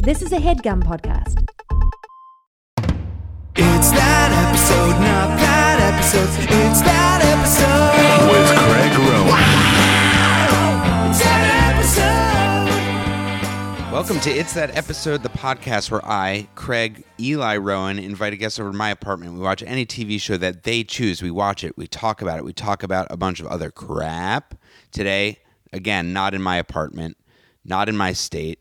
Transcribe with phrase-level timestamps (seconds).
[0.00, 1.44] This is a headgum podcast.
[3.56, 6.28] It's that episode, not that episode.
[6.30, 8.30] It's that episode.
[8.30, 9.42] with Craig Rowin.
[11.10, 12.68] It's that episode.
[13.92, 18.60] Welcome to It's That Episode, the podcast where I, Craig, Eli Rowin, invite a guest
[18.60, 19.32] over to my apartment.
[19.34, 21.20] We watch any TV show that they choose.
[21.22, 21.76] We watch it.
[21.76, 22.44] We talk about it.
[22.44, 24.54] We talk about a bunch of other crap.
[24.92, 25.38] Today,
[25.72, 27.16] again, not in my apartment,
[27.64, 28.60] not in my state,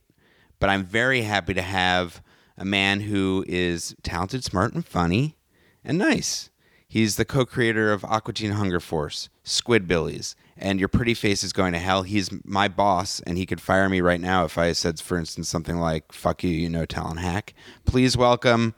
[0.59, 2.21] but I'm very happy to have
[2.57, 5.37] a man who is talented, smart, and funny,
[5.83, 6.49] and nice.
[6.87, 11.73] He's the co-creator of Aqua Teen Hunger Force, Squidbillies, and Your Pretty Face is Going
[11.73, 12.03] to Hell.
[12.03, 15.49] He's my boss, and he could fire me right now if I said, for instance,
[15.49, 17.53] something like "Fuck you, you know talent hack."
[17.85, 18.73] Please welcome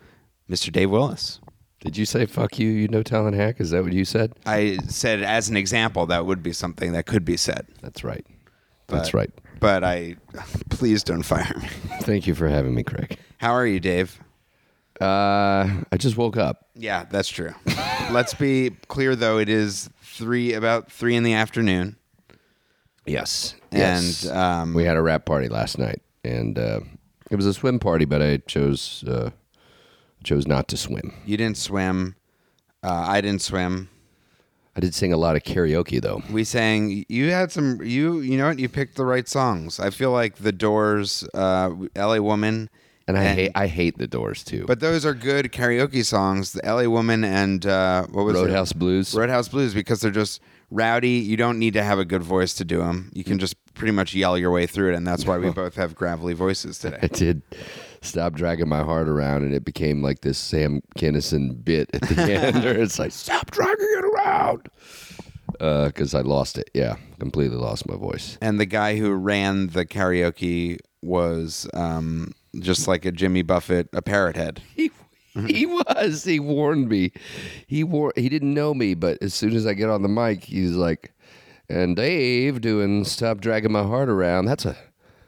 [0.50, 0.72] Mr.
[0.72, 1.40] Dave Willis.
[1.82, 2.70] Did you say "fuck you"?
[2.70, 3.62] You know, talent hack.
[3.62, 4.34] Is that what you said?
[4.46, 7.68] I said as an example that would be something that could be said.
[7.82, 8.26] That's right.
[8.88, 9.32] That's right.
[9.60, 10.16] But I,
[10.70, 11.68] please don't fire me.
[12.02, 13.18] Thank you for having me, Craig.
[13.38, 14.20] How are you, Dave?
[15.00, 16.68] Uh, I just woke up.
[16.76, 17.54] Yeah, that's true.
[18.12, 19.38] Let's be clear, though.
[19.38, 21.96] It is three about three in the afternoon.
[23.06, 23.56] Yes.
[23.72, 24.28] And, yes.
[24.28, 26.82] um, we had a rap party last night, and uh,
[27.32, 29.32] it was a swim party, but I chose uh,
[30.24, 31.14] chose not to swim.
[31.26, 32.16] You didn't swim.
[32.84, 33.90] Uh, I didn't swim.
[34.80, 36.24] I did sing a lot of karaoke though.
[36.32, 37.04] We sang.
[37.10, 37.84] You had some.
[37.84, 38.60] You you know what?
[38.60, 39.78] You picked the right songs.
[39.78, 42.22] I feel like the Doors, uh, "L.A.
[42.22, 42.70] Woman,"
[43.06, 44.64] And I hate I hate the Doors too.
[44.68, 46.54] but those are good karaoke songs.
[46.54, 46.90] The "L.A.
[46.90, 48.80] Woman" and uh, what was Roadhouse it?
[48.80, 49.14] Blues.
[49.14, 51.12] Roadhouse Blues because they're just rowdy.
[51.12, 53.12] You don't need to have a good voice to do them.
[53.14, 55.76] You can just pretty much yell your way through it, and that's why we both
[55.76, 57.00] have gravelly voices today.
[57.02, 57.18] I today.
[57.18, 57.42] did
[58.02, 62.22] stop dragging my heart around, and it became like this Sam Kinison bit at the
[62.32, 64.70] end, where it's like stop dragging it around,
[65.88, 66.70] because I lost it.
[66.74, 68.38] Yeah, completely lost my voice.
[68.42, 74.02] And the guy who ran the karaoke was um, just like a Jimmy Buffett, a
[74.02, 74.62] parrot head.
[74.76, 74.92] He
[75.48, 76.24] he was.
[76.24, 77.12] He warned me.
[77.68, 78.14] He war.
[78.16, 81.14] He didn't know me, but as soon as I get on the mic, he's like,
[81.70, 84.76] "And Dave doing stop dragging my heart around." That's a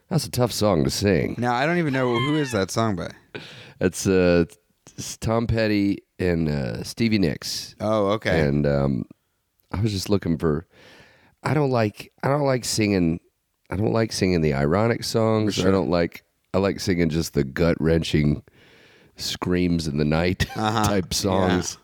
[0.09, 1.36] that's a tough song to sing.
[1.38, 3.12] Now I don't even know who is that song by.
[3.80, 4.46] It's uh,
[4.98, 7.75] it's Tom Petty and uh, Stevie Nicks.
[7.80, 8.42] Oh, okay.
[8.42, 9.06] and um,
[9.72, 10.68] I was just looking for.
[11.44, 12.12] I don't like.
[12.24, 13.20] I don't like singing.
[13.70, 15.64] I don't like singing the ironic songs.
[15.66, 16.24] I don't like.
[16.54, 18.44] I like singing just the gut wrenching
[19.22, 20.84] screams in the night Uh-huh.
[20.86, 21.78] type songs.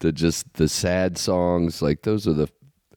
[0.00, 1.80] The just the sad songs.
[1.82, 2.48] Like those are the.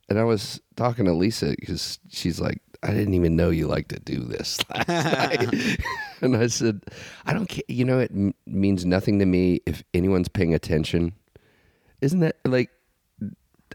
[0.09, 3.87] And I was talking to Lisa because she's like, I didn't even know you like
[3.89, 5.79] to do this last night.
[6.21, 6.81] and I said,
[7.25, 7.63] I don't care.
[7.67, 11.13] You know, it m- means nothing to me if anyone's paying attention.
[12.01, 12.69] Isn't that like?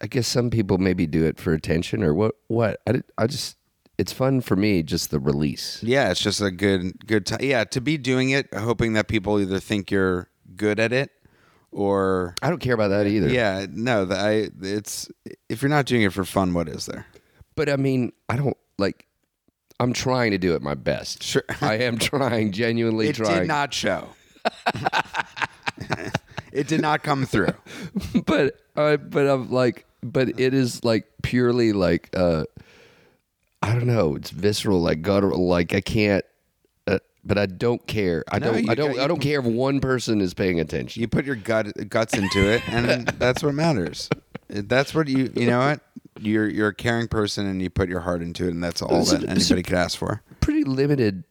[0.03, 2.35] I guess some people maybe do it for attention or what?
[2.47, 2.81] What?
[2.87, 3.57] I, did- I just.
[4.01, 5.83] It's fun for me, just the release.
[5.83, 7.41] yeah, it's just a good good time.
[7.43, 11.11] Yeah, to be doing it, hoping that people either think you're good at it
[11.71, 13.29] or I don't care about that either.
[13.29, 14.07] yeah, no.
[14.07, 15.11] The, I it's
[15.51, 17.07] if you're not doing it for fun, what is there?
[17.57, 19.07] But I mean, I don't like.
[19.79, 21.23] I'm trying to do it my best.
[21.23, 21.45] Sure.
[21.61, 23.41] I am trying, genuinely It trying.
[23.41, 24.09] did not show.
[26.53, 27.53] it did not come through.
[28.27, 32.45] but uh, but I'm like, but it is like purely like uh,
[33.63, 34.15] I don't know.
[34.17, 35.47] It's visceral, like guttural.
[35.47, 36.25] Like I can't.
[36.87, 38.25] Uh, but I don't care.
[38.31, 38.65] I No, don't.
[38.65, 38.95] you I don't.
[38.97, 41.01] got- I don't care if one person is paying attention.
[41.01, 44.09] You put your gut guts into it, and that's what matters.
[44.49, 45.81] That's what you you know what
[46.19, 49.05] you're you're a caring person, and you put your heart into it, and that's all
[49.05, 50.23] that anybody could ask for.
[50.41, 51.25] Pretty limited.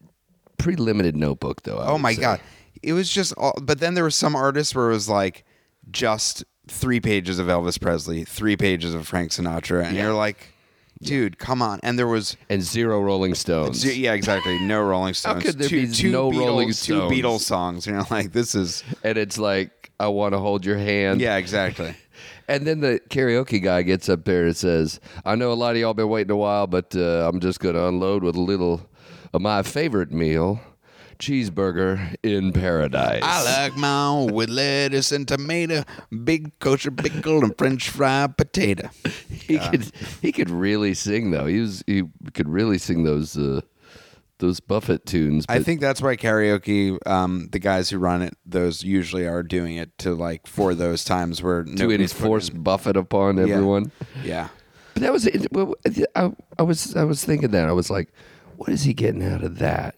[0.58, 1.78] Pretty limited notebook though.
[1.80, 2.22] I Oh would my say.
[2.22, 2.42] god,
[2.84, 3.34] it was just.
[3.38, 5.46] All, but then there were some artists where it was like
[5.90, 10.54] just three pages of Elvis Presley, three pages of Frank Sinatra, and you're like,
[11.02, 11.80] dude, come on.
[11.84, 12.38] And there was.
[12.50, 13.84] And zero Rolling Stones.
[13.98, 14.60] Yeah, exactly.
[14.60, 15.44] No Rolling Stones.
[15.44, 17.88] How could there two, be two no Beatles, Rolling Two Beatles songs.
[17.88, 18.84] You know, like this is.
[19.04, 21.22] and it's like I want to hold your hand.
[21.22, 21.96] Yeah, exactly.
[22.50, 25.78] And then the karaoke guy gets up there and says, "I know a lot of
[25.78, 28.90] y'all been waiting a while, but uh, I'm just going to unload with a little
[29.34, 30.60] of my favorite meal,
[31.20, 35.84] cheeseburger in paradise." I like mine with lettuce and tomato,
[36.24, 38.90] big kosher pickle and French fried potato.
[39.30, 41.46] he could he could really sing though.
[41.46, 43.62] He was he could really sing those uh,
[44.40, 45.46] those Buffett tunes.
[45.50, 49.76] I think that's why karaoke, um, the guys who run it, those usually are doing
[49.76, 53.44] it to like for those times where to putting enforce in- Buffett upon Yeah.
[53.56, 53.92] everyone.
[54.24, 54.48] Yeah.
[54.94, 55.46] But that was it.
[56.16, 58.14] I, I was I was thinking that I was like,
[58.56, 59.96] what is he getting out of that?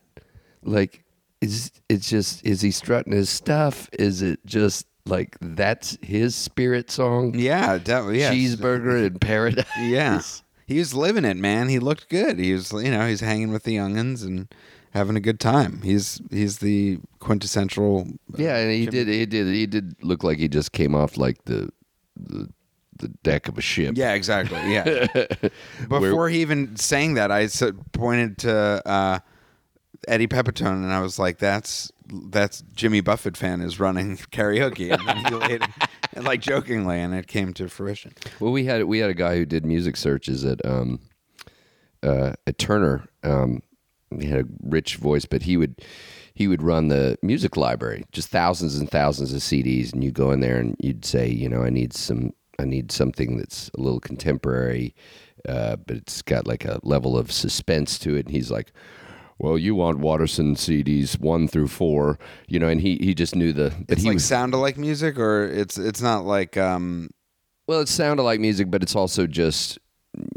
[0.64, 1.04] Like,
[1.42, 3.90] is it's just is he strutting his stuff?
[3.94, 7.34] Is it just like that's his spirit song?
[7.36, 8.20] Yeah, definitely.
[8.22, 8.34] Yeah.
[8.34, 9.66] Cheeseburger in paradise.
[9.80, 10.22] Yeah.
[10.68, 11.68] He was living it, man.
[11.68, 12.40] He looked good.
[12.40, 14.48] He was, you know, he's hanging with the youngins and
[14.92, 15.82] having a good time.
[15.82, 18.08] He's he's the quintessential.
[18.38, 19.08] Yeah, and he did.
[19.10, 19.48] He did.
[19.48, 21.72] He did look like he just came off like the
[22.16, 22.50] the,
[22.98, 23.96] the deck of a ship.
[23.98, 24.60] Yeah, exactly.
[24.72, 25.08] Yeah.
[25.90, 27.48] Before he even saying I
[27.92, 29.20] pointed to uh,
[30.08, 35.08] Eddie Pepitone, and I was like, "That's that's Jimmy Buffett fan is running karaoke," and
[35.08, 35.64] then he laid
[36.14, 38.14] and like jokingly, and it came to fruition.
[38.40, 41.00] Well, we had we had a guy who did music searches at um,
[42.04, 43.08] uh, at Turner.
[43.24, 43.62] Um,
[44.20, 45.84] he had a rich voice, but he would
[46.34, 50.32] he would run the music library, just thousands and thousands of CDs, and you go
[50.32, 53.82] in there and you'd say, you know, I need some, I need something that's a
[53.82, 54.96] little contemporary,
[55.48, 58.26] uh, but it's got like a level of suspense to it.
[58.26, 58.72] And he's like.
[59.42, 63.52] Well, you want Watterson CDs one through four, you know, and he, he just knew
[63.54, 63.74] the.
[63.88, 67.10] But It's he like was sound alike music, or it's it's not like um,
[67.68, 69.80] well, it sounded like music, but it's also just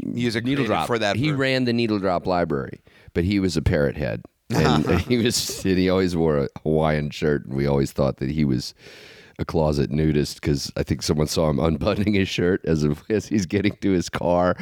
[0.01, 1.17] music needle drop for that.
[1.17, 2.81] He ran the needle drop library,
[3.13, 7.11] but he was a parrot head, and he was and he always wore a Hawaiian
[7.11, 8.73] shirt, and we always thought that he was
[9.37, 13.45] a closet nudist because I think someone saw him unbuttoning his shirt as as he's
[13.45, 14.55] getting to his car.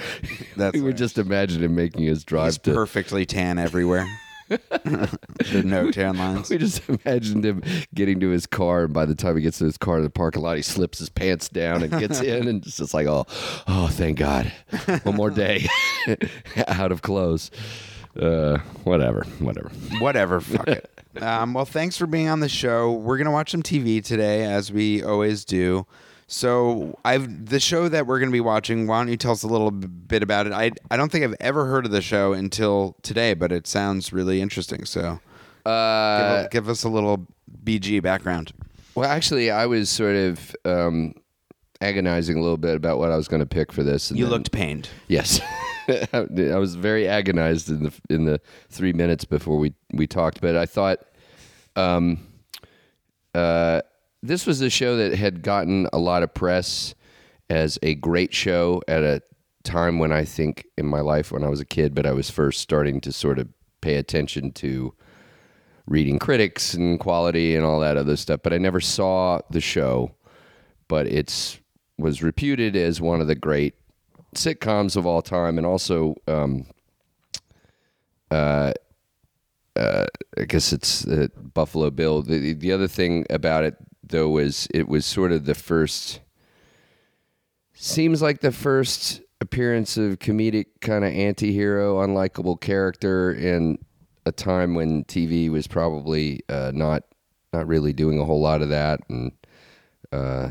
[0.58, 0.98] That's we would right.
[0.98, 2.74] just imagine him making his drive He's to.
[2.74, 4.06] perfectly tan everywhere.
[4.84, 6.50] There's no tan lines.
[6.50, 7.64] We just imagined him
[7.94, 10.10] getting to his car, and by the time he gets to his car in the
[10.10, 13.26] parking lot, he slips his pants down and gets in, and it's just like, oh,
[13.68, 14.52] oh, thank God,
[15.04, 15.66] one more day
[16.68, 17.52] out of clothes.
[18.20, 19.72] Uh, whatever, whatever.
[20.00, 20.40] Whatever.
[20.42, 20.90] Fuck it.
[21.22, 22.92] Um, well, thanks for being on the show.
[22.92, 25.86] We're gonna watch some TV today, as we always do.
[26.28, 28.88] So, I've the show that we're gonna be watching.
[28.88, 30.54] Why don't you tell us a little bit about it?
[30.54, 34.12] I I don't think I've ever heard of the show until today, but it sounds
[34.14, 34.86] really interesting.
[34.86, 35.20] So,
[35.66, 37.28] Uh, give, a- give us a little
[37.64, 38.52] BG background.
[38.96, 41.14] Well, actually, I was sort of um,
[41.82, 44.10] agonizing a little bit about what I was going to pick for this.
[44.12, 44.90] And You then- looked pained.
[45.08, 45.40] yes.
[46.14, 48.40] I was very agonized in the in the
[48.70, 51.00] three minutes before we we talked, but I thought,
[51.76, 52.20] um,
[53.36, 53.82] uh,
[54.24, 56.96] this was a show that had gotten a lot of press
[57.50, 59.22] as a great show at a
[59.64, 62.30] time when I think in my life when I was a kid, but I was
[62.30, 63.50] first starting to sort of
[63.82, 64.94] pay attention to
[65.86, 68.40] reading critics and quality and all that other stuff.
[68.44, 70.16] But I never saw the show,
[70.88, 71.60] but it's
[71.98, 73.76] was reputed as one of the great
[74.36, 76.66] sitcoms of all time, and also, um,
[78.32, 78.72] uh,
[79.76, 80.06] uh,
[80.38, 82.22] I guess it's uh, Buffalo Bill.
[82.22, 86.20] The the other thing about it though was it was sort of the first.
[87.76, 93.78] Seems like the first appearance of comedic kind of anti-hero, unlikable character in
[94.26, 97.04] a time when TV was probably uh, not
[97.52, 99.32] not really doing a whole lot of that, and
[100.12, 100.50] uh,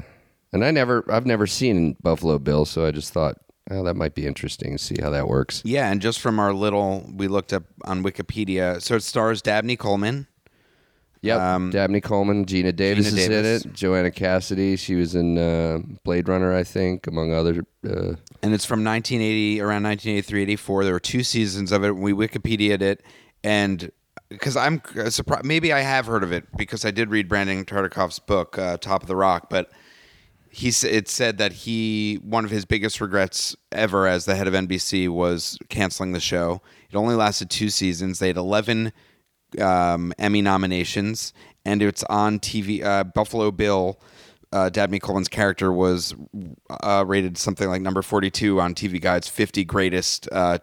[0.52, 3.36] and I never I've never seen Buffalo Bill, so I just thought,
[3.70, 4.76] oh, that might be interesting.
[4.78, 5.62] See how that works.
[5.64, 8.80] Yeah, and just from our little, we looked up on Wikipedia.
[8.82, 10.26] So it stars Dabney Coleman.
[11.22, 11.40] Yep.
[11.40, 13.64] Um, Dabney Coleman, Geena Davis Geena is Davis.
[13.64, 13.74] in it.
[13.74, 17.64] Joanna Cassidy, she was in uh, Blade Runner, I think, among other.
[17.86, 22.12] Uh, and it's from 1980 around 1983 84 there were two seasons of it we
[22.12, 23.02] wikipedia'd it
[23.42, 23.90] and
[24.28, 28.18] because i'm surprised maybe i have heard of it because i did read brandon tartikoff's
[28.18, 29.70] book uh, top of the rock but
[30.48, 34.54] he it said that he one of his biggest regrets ever as the head of
[34.54, 36.60] nbc was canceling the show
[36.90, 38.92] it only lasted two seasons they had 11
[39.60, 41.32] um, emmy nominations
[41.64, 44.00] and it's on tv uh, buffalo bill
[44.52, 46.14] uh, Dabney Coleman's character was
[46.68, 50.58] uh, rated something like number 42 on TV Guide's 50 greatest uh,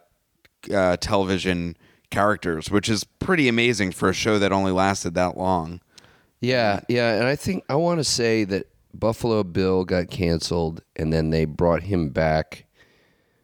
[0.71, 1.75] uh, television
[2.11, 5.81] characters, which is pretty amazing for a show that only lasted that long.
[6.41, 7.15] yeah, yeah.
[7.15, 11.45] And I think I want to say that Buffalo Bill got canceled, and then they
[11.45, 12.65] brought him back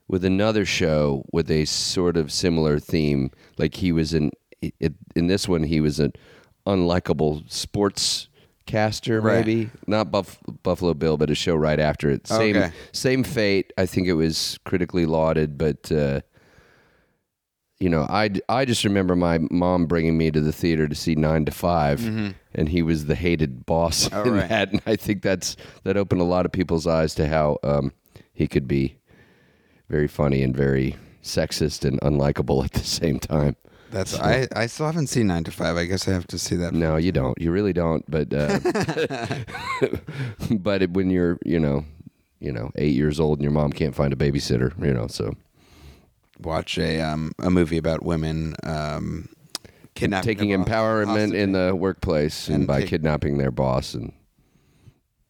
[0.07, 3.31] with another show with a sort of similar theme.
[3.57, 4.31] Like he was in,
[4.79, 6.13] it, in this one, he was an
[6.65, 8.27] unlikable sports
[8.65, 9.45] caster Right.
[9.45, 12.71] maybe not Buff- buffalo bill but a show right after it same Okay.
[12.93, 16.21] same fate i think it was critically lauded but uh
[17.79, 21.13] you know i i just remember my mom bringing me to the theater to see
[21.13, 24.17] 9 to 5 and he was the hated boss Mm-hmm.
[24.17, 24.49] Oh, in right.
[24.49, 27.91] that and i think that's that opened a lot of people's eyes to how um
[28.33, 28.95] he could be
[29.89, 33.55] very funny and very sexist and unlikable at the same time
[33.91, 35.77] That's I, I still haven't seen 9 to 5.
[35.77, 36.73] I guess I have to see that.
[36.73, 37.39] No, you don't.
[37.39, 38.03] You really don't.
[38.09, 38.59] But uh,
[40.59, 41.85] but it, when you're you know
[42.39, 45.33] you know eight years old and your mom can't find a babysitter, you know, so
[46.41, 49.29] Watch a um, a movie about women um,
[49.93, 54.11] kidnapping taking empowerment in the workplace and, And by take- kidnapping their boss and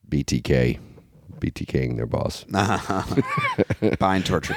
[0.10, 0.80] BTK,
[1.40, 2.44] BTKing their boss.
[4.00, 4.56] bind torture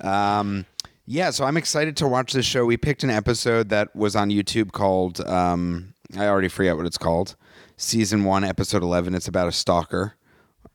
[0.00, 0.66] um,
[1.10, 2.66] Yeah, so I'm excited to watch this show.
[2.66, 6.98] We picked an episode that was on YouTube called um, I already forget what it's
[6.98, 7.34] called.
[7.78, 9.14] Season one, episode eleven.
[9.14, 10.16] It's about a stalker.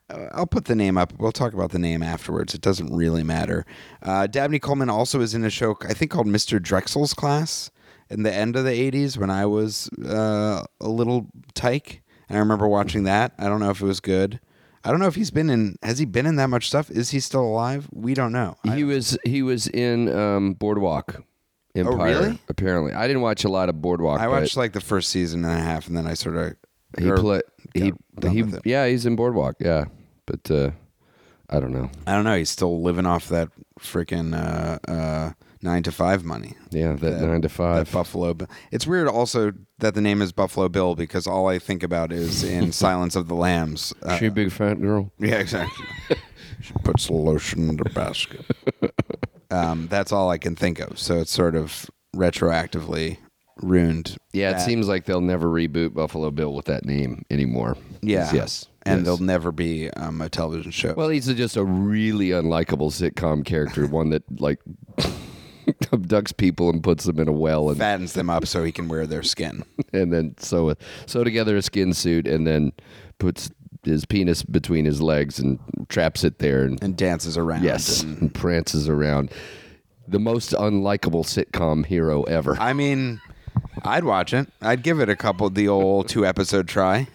[0.10, 1.14] Uh, I'll put the name up.
[1.20, 2.56] We'll talk about the name afterwards.
[2.56, 3.64] It doesn't really matter.
[4.02, 6.60] Uh, Dabney Coleman also is in a show I think called Mr.
[6.60, 7.70] Drexell's Class
[8.10, 12.40] in the end of the '80s when I was uh, a little tyke, and I
[12.40, 13.34] remember watching that.
[13.38, 14.40] I don't know if it was good.
[14.86, 15.78] I don't know if he's been in.
[15.82, 16.92] Has he been in that much stuff?
[16.92, 17.88] Is he still alive?
[17.94, 18.58] We don't know.
[18.68, 21.24] I- He was he was in um, Boardwalk
[21.76, 21.98] Empire.
[22.00, 22.40] Oh, really?
[22.50, 24.20] Apparently, I didn't watch a lot of Boardwalk.
[24.20, 26.54] I but watched like the first season and a half, and then I sort of
[27.00, 27.42] He play
[27.74, 28.62] he done he with it.
[28.66, 29.86] yeah he's in Boardwalk yeah,
[30.26, 30.72] but uh,
[31.50, 31.90] I don't know.
[32.06, 32.38] I don't know.
[32.38, 33.50] He's still living off that
[33.80, 35.32] freaking uh, uh,
[35.64, 36.56] nine to five money.
[36.70, 37.86] Yeah, that, nine to five.
[37.86, 38.36] That Buffalo.
[38.72, 42.44] It's weird also that the name is Buffalo Bill because all I think about is
[42.44, 43.94] in Silence of the Lambs.
[44.04, 45.12] Uh, she a big fat girl.
[45.20, 45.86] yeah, exactly.
[46.62, 48.46] she puts lotion in the basket.
[49.52, 51.00] um, that's all I can think of.
[51.00, 53.18] So it's sort of retroactively
[53.58, 54.18] ruined.
[54.34, 57.78] Yeah, it seems like they'll never reboot Buffalo Bill with that name anymore.
[58.02, 58.30] Yeah.
[58.34, 58.68] Yes.
[58.86, 59.06] And yes.
[59.06, 60.94] there'll never be um, a television show.
[60.94, 64.60] Well, he's just a really unlikable sitcom character, one that like
[65.92, 68.88] abducts people and puts them in a well and fattens them up so he can
[68.88, 69.64] wear their skin.
[69.94, 70.74] and then sew
[71.06, 72.72] sew together a skin suit and then
[73.20, 73.50] puts
[73.84, 77.64] his penis between his legs and traps it there and and dances around.
[77.64, 79.32] yes and- and prances around.
[80.08, 82.58] The most unlikable sitcom hero ever.
[82.60, 83.22] I mean,
[83.84, 84.50] I'd watch it.
[84.62, 87.08] I'd give it a couple, the old two episode try.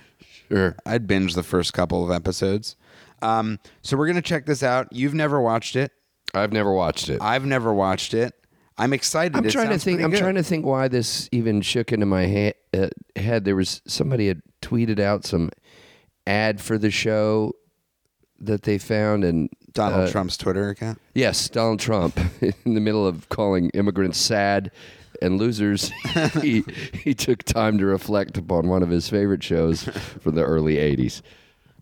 [0.49, 0.75] Sure.
[0.87, 2.77] I'd binge the first couple of episodes.
[3.21, 4.91] Um, so we're gonna check this out.
[4.93, 5.93] You've never watched it.
[6.35, 7.21] I've never watched it.
[7.23, 8.35] I've never watched it.
[8.77, 9.37] I'm excited.
[9.37, 9.97] I'm It trying to sounds think.
[9.97, 10.21] pretty I'm good.
[10.21, 13.45] trying to think why this even shook into my ha- uh, head.
[13.45, 15.51] There was somebody had tweeted out some
[16.27, 17.55] ad for the show
[18.41, 21.01] that they found, and Donald uh, Trump's Twitter account.
[21.15, 22.19] Yes, Donald Trump,
[22.65, 24.71] in the middle of calling immigrants sad
[25.21, 25.91] and losers,
[26.41, 29.83] he he took time to reflect upon one of his favorite shows
[30.21, 31.23] from the early '80s.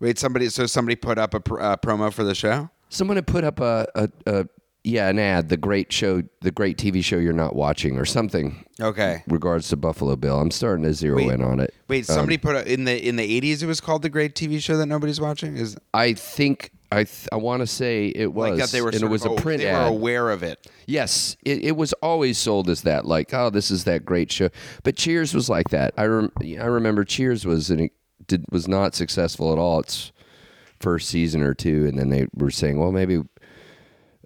[0.01, 0.49] Wait, somebody.
[0.49, 2.71] So somebody put up a pr- uh, promo for the show.
[2.89, 4.47] Someone had put up a, a, a
[4.85, 8.65] yeah an ad, the great show, the great TV show you're not watching, or something.
[8.81, 9.23] Okay.
[9.27, 11.31] Regards to Buffalo Bill, I'm starting to zero Wait.
[11.31, 11.75] in on it.
[11.89, 13.63] Wait, Um, somebody put a, in the in the 80s.
[13.63, 15.57] It was called the Great TV Show that nobody's watching.
[15.57, 18.91] Is I think I th- I want to say it was, like that they were.
[18.91, 19.91] and sort it was of, a print They ad.
[19.91, 20.71] were aware of it.
[20.87, 23.05] Yes, it, it was always sold as that.
[23.07, 24.51] Like, oh, this is that great show.
[24.85, 25.95] But Cheers was like that.
[25.97, 27.91] I rem- I remember Cheers was an,
[28.29, 29.81] did was not successful at all.
[29.81, 30.13] Its
[30.81, 33.23] first season or two, and then they were saying, well, maybe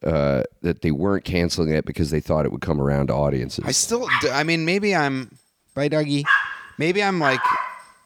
[0.03, 3.65] uh, that they weren't canceling it because they thought it would come around to audiences.
[3.67, 5.37] I still, I mean, maybe I'm,
[5.75, 6.25] bye, doggy.
[6.79, 7.41] Maybe I'm like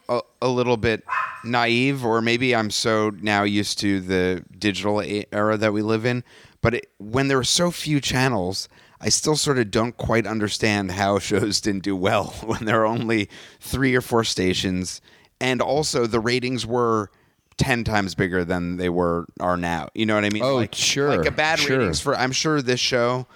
[0.09, 1.05] a, a little bit
[1.45, 5.01] naive, or maybe I'm so now used to the digital
[5.33, 6.25] era that we live in.
[6.61, 8.69] But it, when there were so few channels,
[9.01, 12.87] I still sort of don't quite understand how shows didn't do well when there were
[12.87, 13.29] only
[13.61, 15.01] three or four stations,
[15.41, 17.11] and also the ratings were.
[17.57, 20.75] 10 times bigger than they were are now you know what i mean Oh, like,
[20.75, 21.79] sure, like a bad sure.
[21.79, 23.27] ratings for i'm sure this show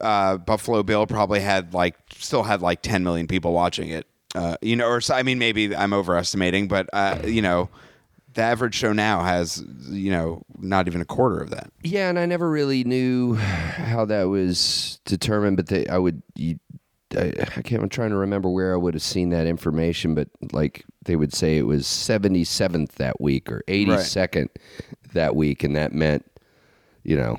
[0.00, 4.06] uh, Buffalo Bill probably had like still had like 10 million people watching it.
[4.34, 7.68] Uh, you know, or so, I mean, maybe I'm overestimating, but uh, you know,
[8.34, 11.70] the average show now has you know not even a quarter of that.
[11.84, 16.58] Yeah, and I never really knew how that was determined, but they, I would, you,
[17.16, 20.28] I, I can't, I'm trying to remember where I would have seen that information, but
[20.52, 24.48] like they would say it was 77th that week or 82nd
[25.12, 26.24] that week, and that meant,
[27.02, 27.38] you know,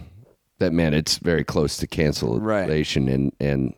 [0.60, 2.98] that meant it's very close to cancellation, Right.
[3.13, 3.74] and and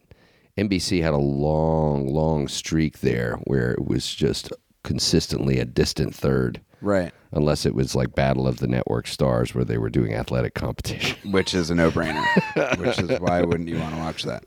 [0.58, 4.52] NBC had a long, long streak there where it was just
[4.84, 7.12] consistently a distant third Right.
[7.32, 11.18] unless it was like Battle of the Network Stars where they were doing athletic competition.
[11.32, 12.24] Which is a no-brainer.
[12.80, 14.46] which is why wouldn't you want to watch that?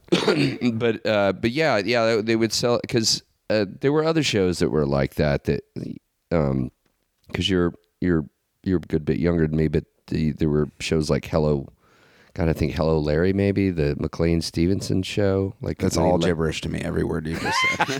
[0.78, 4.70] but uh, but yeah, yeah, they- would sell because uh, there were other shows that
[4.70, 5.44] were like that.
[5.44, 5.62] That
[6.30, 6.70] um,
[7.26, 8.24] because you're you're
[8.62, 11.66] you're a good bit younger than me, but the, there were shows like Hello.
[12.34, 15.54] God, I think Hello Larry, maybe the McLean Stevenson show.
[15.60, 16.80] Like That's all gibberish to me.
[16.80, 17.98] Every word you just said.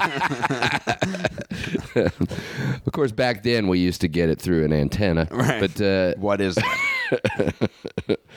[2.87, 5.61] Of course, back then we used to get it through an antenna, Right.
[5.61, 7.71] but uh, what is that?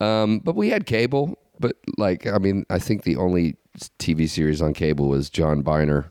[0.00, 1.38] Um, but we had cable.
[1.60, 3.56] But like, I mean, I think the only
[4.00, 6.10] TV series on cable was John Byner,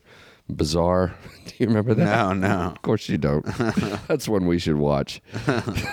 [0.50, 1.14] Bizarre.
[1.46, 2.04] Do you remember that?
[2.04, 2.70] No, no.
[2.70, 3.44] Of course you don't.
[4.08, 5.22] That's one we should watch.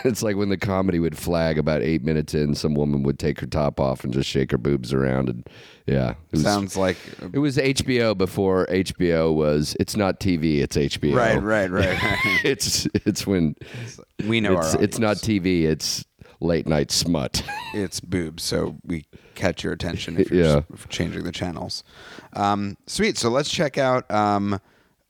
[0.03, 3.39] it's like when the comedy would flag about eight minutes in, some woman would take
[3.39, 5.47] her top off and just shake her boobs around, and
[5.85, 6.97] yeah, it was, Sounds like
[7.33, 9.75] It was HBO before HBO was.
[9.79, 10.59] It's not TV.
[10.61, 11.15] It's HBO.
[11.15, 12.01] right, right, right.
[12.01, 12.41] right.
[12.43, 13.55] It's it's when
[14.27, 15.17] We know it's our it's not.
[15.17, 15.63] TV.
[15.63, 16.03] It's
[16.41, 17.41] late night smut.
[17.73, 19.05] it's boobs, so we
[19.35, 20.61] catch your attention if you're Yeah.
[20.89, 21.83] changing the channels.
[22.33, 23.17] Um, sweet.
[23.17, 24.59] So let's check out um,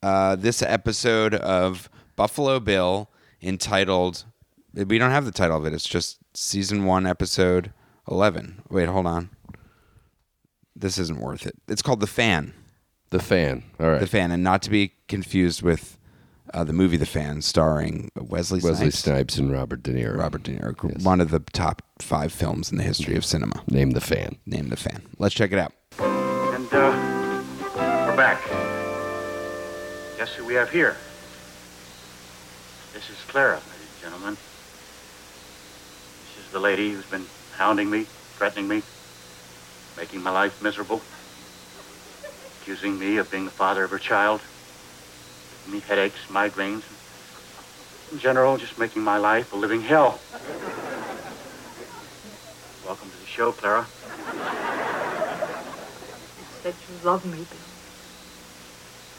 [0.03, 3.09] uh, this episode of Buffalo Bill
[3.41, 4.25] entitled.
[4.73, 5.73] We don't have the title of it.
[5.73, 7.73] It's just season one, episode
[8.09, 8.61] eleven.
[8.69, 9.29] Wait, hold on.
[10.75, 11.55] This isn't worth it.
[11.67, 12.53] It's called The Fan.
[13.09, 13.63] the fan.
[13.79, 13.99] All right.
[13.99, 15.97] The Fan, and not to be confused with
[16.53, 20.17] uh, the movie The Fan, starring Wesley, Wesley Snipes, Snipes and Robert De Niro.
[20.17, 23.63] Robert De Niro, one of the top five films in the history of cinema.
[23.67, 24.37] Name the fan.
[24.45, 25.01] Name the fan.
[25.17, 25.73] Let's check it out.
[25.99, 27.43] And, uh,
[28.07, 28.41] we're back.
[30.17, 30.95] Guess who we have here?
[32.93, 34.37] This is Clara, ladies and gentlemen.
[36.25, 38.03] This is the lady who's been hounding me,
[38.35, 38.83] threatening me,
[39.97, 41.01] making my life miserable,
[42.61, 44.60] accusing me of being the father of her child, giving
[45.71, 46.97] me headaches, migraines, and
[48.11, 50.21] in general, just making my life a living hell.
[52.85, 53.87] Welcome to the show, Clara.
[56.37, 57.59] You said you love me, Bill.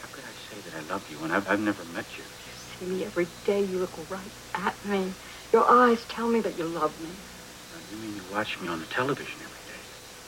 [0.02, 2.24] How could I say that I love you when I've, I've never met you?
[2.24, 3.64] You see me every day.
[3.64, 5.14] You look right at me.
[5.52, 7.08] Your eyes tell me that you love me.
[7.90, 9.80] You mean you watch me on the television every day?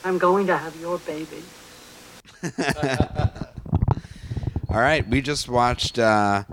[0.03, 1.43] I'm going to have your baby.
[4.75, 5.97] All right, we just watched.
[5.97, 6.43] Uh,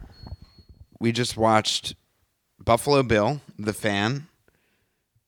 [1.00, 1.96] we just watched
[2.64, 4.28] Buffalo Bill, the fan.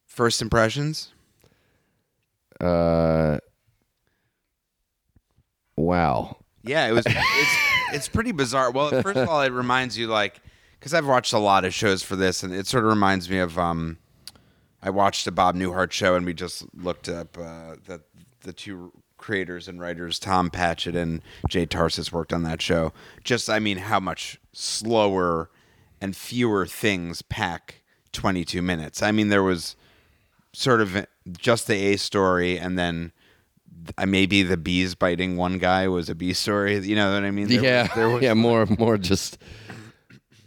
[0.06, 1.12] First impressions.
[2.60, 3.38] Uh,
[5.76, 6.36] wow.
[6.62, 7.04] Yeah, it was.
[7.08, 7.56] It's
[7.94, 8.70] it's pretty bizarre.
[8.70, 10.40] Well, first of all, it reminds you like
[10.78, 13.38] because I've watched a lot of shows for this, and it sort of reminds me
[13.38, 13.58] of.
[13.58, 13.98] Um,
[14.80, 18.02] I watched a Bob Newhart show, and we just looked up uh, that
[18.42, 18.92] the two
[19.24, 22.92] creators and writers, Tom Patchett and Jay Tarses, worked on that show.
[23.24, 25.48] Just, I mean, how much slower
[26.00, 29.02] and fewer things pack 22 minutes.
[29.02, 29.76] I mean, there was
[30.52, 33.12] sort of just the A story, and then
[33.96, 36.78] uh, maybe the bees biting one guy was a B story.
[36.78, 37.48] You know what I mean?
[37.48, 39.38] There yeah, there was, yeah, more, more just.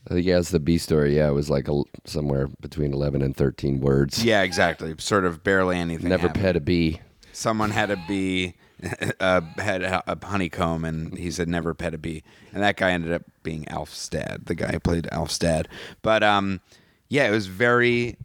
[0.10, 1.18] I think yeah, it's the B story.
[1.18, 4.24] Yeah, it was like a, somewhere between eleven and thirteen words.
[4.24, 4.96] yeah, exactly.
[5.00, 6.08] Sort of barely anything.
[6.08, 6.44] never happened.
[6.44, 7.02] pet a bee.
[7.34, 8.56] Someone had a bee,
[9.20, 12.24] uh, had a honeycomb, and he said never pet a bee.
[12.54, 15.68] And that guy ended up being Alf's dad, the guy who played Alf's dad.
[16.02, 16.62] But um,
[17.10, 18.18] yeah, it was very.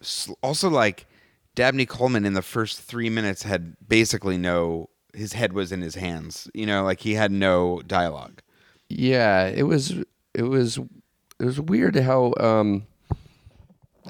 [0.00, 1.06] sl- Also, like
[1.54, 4.88] Dabney Coleman in the first three minutes had basically no.
[5.14, 6.48] His head was in his hands.
[6.54, 8.40] You know, like he had no dialogue.
[8.88, 9.94] Yeah, it was
[10.34, 12.86] it was it was weird how um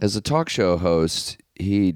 [0.01, 1.95] as a talk show host, he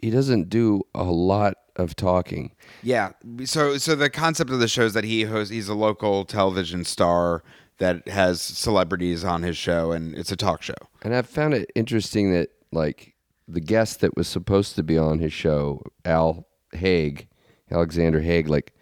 [0.00, 2.52] he doesn't do a lot of talking.
[2.82, 3.12] Yeah.
[3.44, 6.84] So so the concept of the show is that he hosts he's a local television
[6.84, 7.42] star
[7.78, 10.74] that has celebrities on his show and it's a talk show.
[11.02, 13.14] And I found it interesting that like
[13.46, 17.28] the guest that was supposed to be on his show, Al Haig,
[17.70, 18.74] Alexander Haig, like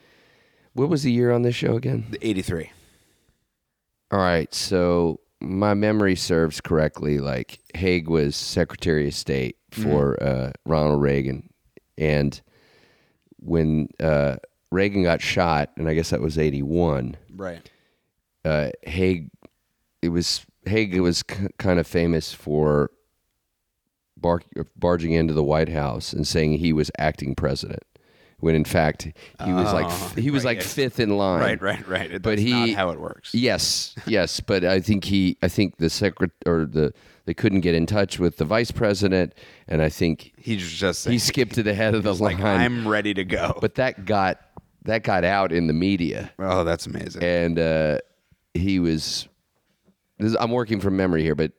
[0.72, 2.06] what was the year on this show again?
[2.10, 2.70] The 83.
[4.12, 7.18] All right, so my memory serves correctly.
[7.18, 11.48] Like Haig was Secretary of State for uh, Ronald Reagan,
[11.98, 12.40] and
[13.46, 14.36] when uh,
[14.70, 17.16] Reagan got shot, and I guess that was eighty one.
[17.34, 17.68] Right.
[18.44, 19.30] Uh, Haig,
[20.02, 22.90] it was Haig was k- kind of famous for
[24.16, 24.42] bar-
[24.76, 27.82] barging into the White House and saying he was acting president,
[28.40, 29.04] when in fact
[29.44, 30.72] he was like Oh, he was right, like yes.
[30.74, 31.40] fifth in line.
[31.40, 32.10] Right, right, right.
[32.12, 33.34] But That's he not how it works.
[33.34, 36.92] Yes, yes, but I think he, I think the secret or the
[37.24, 39.34] they couldn't get in touch with the vice president,
[39.66, 42.60] and I think He's just saying, he skipped to the head of the like line.
[42.60, 43.58] I'm ready to go.
[43.60, 44.40] but that got
[44.84, 47.22] that got out in the media, oh, that's amazing.
[47.24, 47.98] and uh,
[48.54, 49.26] he was.
[50.18, 51.52] This, I'm working from memory here, but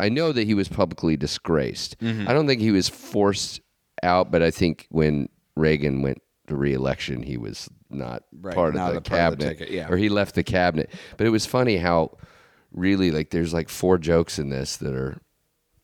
[0.00, 1.98] I know that he was publicly disgraced.
[2.00, 2.28] Mm-hmm.
[2.28, 3.60] I don't think he was forced
[4.02, 8.94] out, but I think when Reagan went to re-election, he was not Right, part, not
[8.96, 9.88] of the part of the cabinet, ticket, yeah.
[9.90, 10.90] or he left the cabinet.
[11.16, 12.16] But it was funny how
[12.72, 15.18] really like there's like four jokes in this that are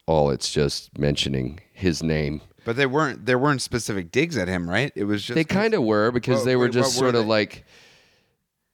[0.06, 2.40] all it's just mentioning his name.
[2.64, 4.90] but they weren't there weren't specific digs at him, right?
[4.94, 7.12] It was just They kind of were because What- they were what- just what were
[7.12, 7.64] sort of like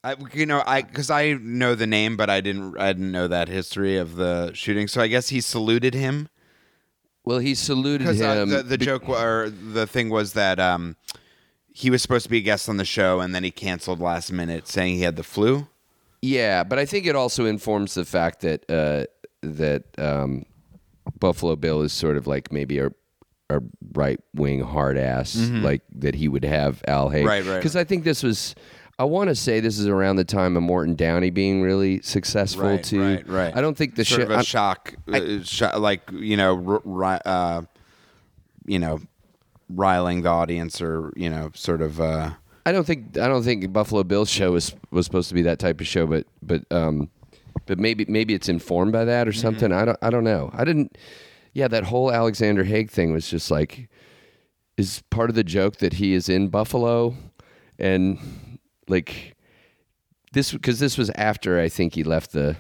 [0.05, 2.77] I, you know, I because I know the name, but I didn't.
[2.79, 4.87] I didn't know that history of the shooting.
[4.87, 6.29] So I guess he saluted him.
[7.25, 8.49] Well, he saluted Because uh, him.
[8.51, 10.97] the, the joke or the thing was that um,
[11.73, 14.31] he was supposed to be a guest on the show, and then he canceled last
[14.33, 15.67] minute, saying he had the flu.
[16.23, 19.05] Yeah, but I think it also informs the fact that uh,
[19.43, 20.45] that um,
[21.19, 22.91] Buffalo Bill is sort of like maybe a
[23.51, 23.61] a
[23.93, 27.21] right wing hard ass, like that he would have Al Haig.
[27.21, 27.29] Mm-hmm.
[27.29, 28.55] Right, right, Because I think this was.
[28.99, 32.69] I want to say this is around the time of Morton Downey being really successful
[32.69, 33.01] Right, too.
[33.03, 33.57] right, right.
[33.57, 34.25] I don't think the sort show.
[34.27, 37.63] of a I'm- shock, uh, sho- like you know, ri- uh,
[38.67, 39.01] you know,
[39.69, 42.01] riling the audience or you know, sort of.
[42.01, 42.31] Uh,
[42.67, 45.59] I don't think I don't think Buffalo Bill's show was was supposed to be that
[45.59, 47.11] type of show, but but um,
[47.67, 49.41] but maybe maybe it's informed by that or Mm-hmm.
[49.41, 49.73] something.
[49.73, 50.51] I don't I don't know.
[50.55, 50.97] I didn't.
[51.53, 53.89] Yeah, that whole Alexander Haig thing was just like
[54.77, 57.15] is part of the joke that he is in Buffalo,
[57.79, 58.19] and
[58.89, 59.37] like
[60.33, 62.57] this because this was after I think he left the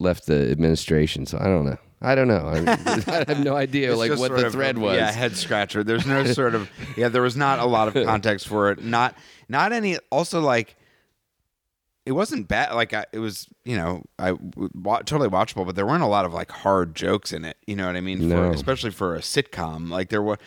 [0.00, 1.26] left the administration.
[1.26, 1.78] So I don't know.
[2.02, 2.46] I don't know.
[2.46, 2.58] I,
[3.06, 4.96] I have no idea like what the of thread was.
[4.96, 5.82] Yeah, head scratcher.
[5.82, 7.08] There's no sort of yeah.
[7.08, 8.82] There was not a lot of context for it.
[8.82, 9.16] Not
[9.48, 9.98] not any.
[10.10, 10.76] Also, like
[12.06, 12.72] it wasn't bad.
[12.72, 14.32] Like I, it was, you know, I
[14.74, 17.56] wa- totally watchable, but there weren't a lot of like hard jokes in it.
[17.66, 18.28] You know what I mean?
[18.28, 18.36] No.
[18.36, 19.90] For, especially for a sitcom.
[19.90, 20.38] Like there were,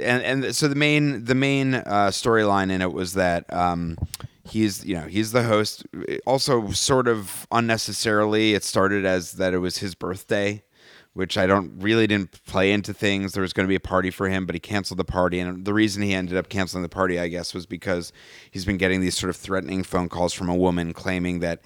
[0.00, 3.52] and and so the main the main uh, storyline in it was that.
[3.52, 3.96] um
[4.44, 5.86] He's, you know, he's the host.
[6.26, 10.64] Also, sort of unnecessarily, it started as that it was his birthday,
[11.12, 13.32] which I don't really didn't play into things.
[13.32, 15.38] There was going to be a party for him, but he canceled the party.
[15.38, 18.12] And the reason he ended up canceling the party, I guess, was because
[18.50, 21.60] he's been getting these sort of threatening phone calls from a woman claiming that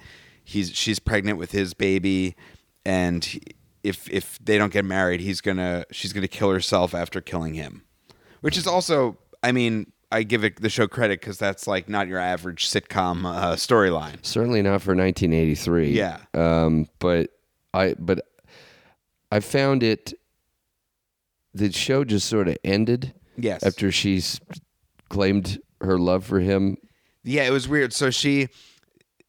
[0.45, 2.35] he's she's pregnant with his baby,
[2.85, 3.41] and he-
[3.83, 7.83] if if they don't get married, he's gonna she's gonna kill herself after killing him,
[8.41, 9.91] which is also, I mean.
[10.09, 14.25] I give it the show credit because that's like not your average sitcom uh, storyline.
[14.25, 15.89] Certainly not for 1983.
[15.91, 16.19] Yeah.
[16.33, 17.31] Um, but
[17.73, 18.25] I but
[19.29, 20.13] I found it.
[21.53, 23.63] The show just sort of ended Yes.
[23.63, 24.39] after she's
[25.09, 26.77] claimed her love for him.
[27.25, 27.91] Yeah, it was weird.
[27.91, 28.47] So she,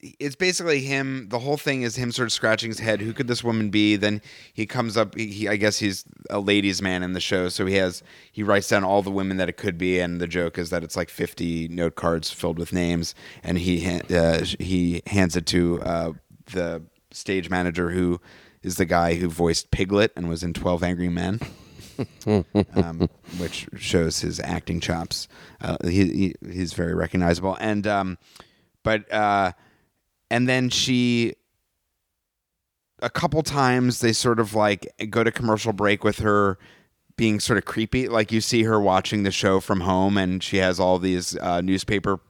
[0.00, 1.28] it's basically him.
[1.28, 3.00] The whole thing is him sort of scratching his head.
[3.00, 3.96] Who could this woman be?
[3.96, 5.14] Then he comes up.
[5.16, 7.48] He, he- I guess he's a ladies' man in the show.
[7.48, 10.26] So he has he writes down all the women that it could be, and the
[10.28, 15.02] joke is that it's like fifty note cards filled with names, and he uh, he
[15.06, 16.12] hands it to uh,
[16.52, 18.20] the stage manager who
[18.62, 21.40] is the guy who voiced Piglet and was in Twelve Angry Men
[22.26, 23.08] um,
[23.38, 25.26] which shows his acting chops.
[25.60, 28.18] Uh, he, he he's very recognizable, and um,
[28.82, 29.52] but uh,
[30.30, 31.34] and then she
[33.00, 36.58] a couple times they sort of like go to commercial break with her
[37.16, 40.56] being sort of creepy like you see her watching the show from home and she
[40.58, 42.20] has all these uh, newspaper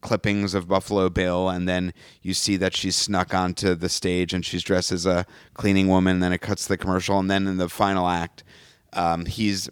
[0.00, 4.44] clippings of Buffalo Bill, and then you see that she's snuck onto the stage and
[4.44, 6.16] she's dressed as a cleaning woman.
[6.16, 8.44] And then it cuts the commercial, and then in the final act,
[8.92, 9.68] um, he's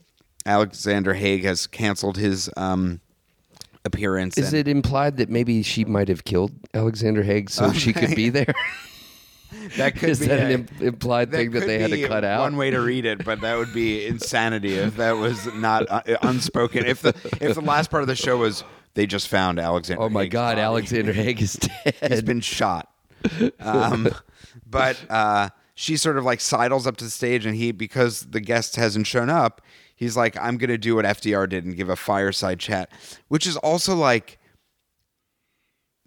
[0.47, 3.01] Alexander Haig has canceled his um,
[3.89, 4.39] appearance.
[4.39, 8.15] Is and- it implied that maybe she might have killed Alexander Haig so she could
[8.15, 8.55] be there?
[9.77, 12.25] that could Is be that a- an im- implied thing that they had to cut
[12.25, 12.41] out?
[12.43, 16.03] One way to read it, but that would be insanity if that was not uh,
[16.23, 16.85] unspoken.
[16.85, 18.63] If the if the last part of the show was
[18.95, 20.03] they just found Alexander.
[20.03, 20.61] Oh my Haig's God, body.
[20.61, 21.95] Alexander Haig is dead.
[22.09, 22.91] He's been shot.
[23.61, 24.09] Um,
[24.69, 28.41] but uh, she sort of like sidles up to the stage, and he, because the
[28.41, 29.61] guest hasn't shown up,
[29.99, 32.91] he's like, I'm going to do what FDR did and give a fireside chat,
[33.29, 34.39] which is also like.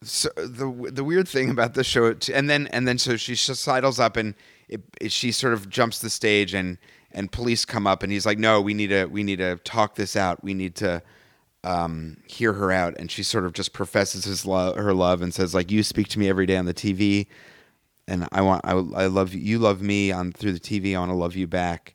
[0.03, 3.99] So the the weird thing about the show, and then and then so she sidles
[3.99, 4.33] up and
[4.67, 6.79] it, it- she sort of jumps the stage and
[7.11, 9.93] and police come up and he's like, no, we need to we need to talk
[9.95, 10.43] this out.
[10.43, 11.03] We need to
[11.63, 15.31] um, hear her out, and she sort of just professes his love, her love, and
[15.33, 17.27] says like, "You speak to me every day on the TV,
[18.07, 19.41] and I want, I, I love you.
[19.41, 20.95] You love me on through the TV.
[20.95, 21.93] I want to love you back."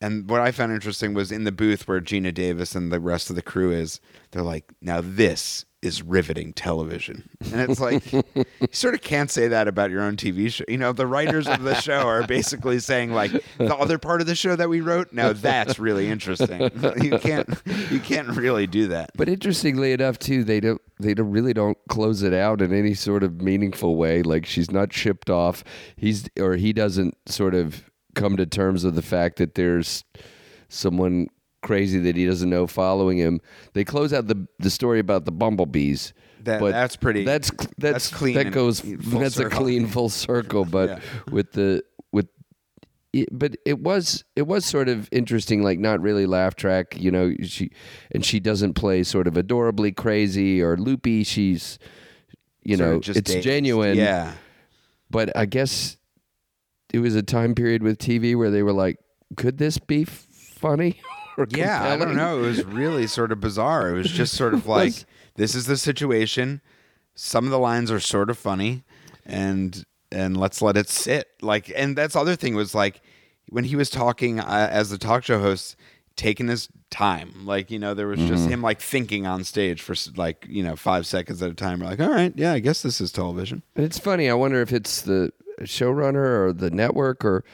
[0.00, 3.30] And what I found interesting was in the booth where Geena Davis and the rest
[3.30, 4.00] of the crew is.
[4.30, 8.24] They're like, "Now this is riveting television," and it's like you
[8.70, 10.64] sort of can't say that about your own TV show.
[10.68, 14.28] You know, the writers of the show are basically saying like, "The other part of
[14.28, 16.60] the show that we wrote, now that's really interesting."
[17.02, 17.48] you can't,
[17.90, 19.10] you can't really do that.
[19.16, 22.94] But interestingly enough, too, they don't they don't really don't close it out in any
[22.94, 24.22] sort of meaningful way.
[24.22, 25.64] Like she's not shipped off.
[25.96, 30.04] He's or he doesn't sort of come to terms with the fact that there's
[30.68, 31.28] someone
[31.62, 33.40] crazy that he doesn't know following him.
[33.72, 36.12] They close out the the story about the bumblebees.
[36.44, 38.80] That- but that's pretty- That's that's that's, clean That goes.
[38.84, 39.58] That's circle.
[39.58, 40.64] a clean full circle.
[40.70, 41.00] But Yeah.
[41.32, 42.28] with the with
[43.12, 47.10] it, but it was it was sort of interesting like not really laugh track you
[47.10, 47.70] know she
[48.12, 51.78] and she doesn't play sort of adorably crazy or loopy she's
[52.62, 54.34] you Sort know it's genuine Yeah.
[55.10, 55.96] but i guess
[56.92, 58.98] it was a time period with tv where they were like
[59.36, 61.00] could this be funny
[61.38, 62.38] or Yeah, I don't know.
[62.38, 63.90] It was really sort of bizarre.
[63.90, 64.92] It was just sort of like
[65.36, 66.60] this is the situation.
[67.14, 68.84] Some of the lines are sort of funny,
[69.24, 71.28] and and let's let it sit.
[71.40, 73.00] Like, and that's the other thing was like
[73.48, 75.76] when he was talking uh, as the talk show host,
[76.16, 77.46] taking his time.
[77.46, 80.76] Like you know, there was just him like thinking on stage for like you know
[80.76, 81.80] five seconds at a time.
[81.80, 83.62] We're like, all right, yeah, I guess this is television.
[83.76, 84.28] It's funny.
[84.28, 87.44] I wonder if it's the showrunner or the network or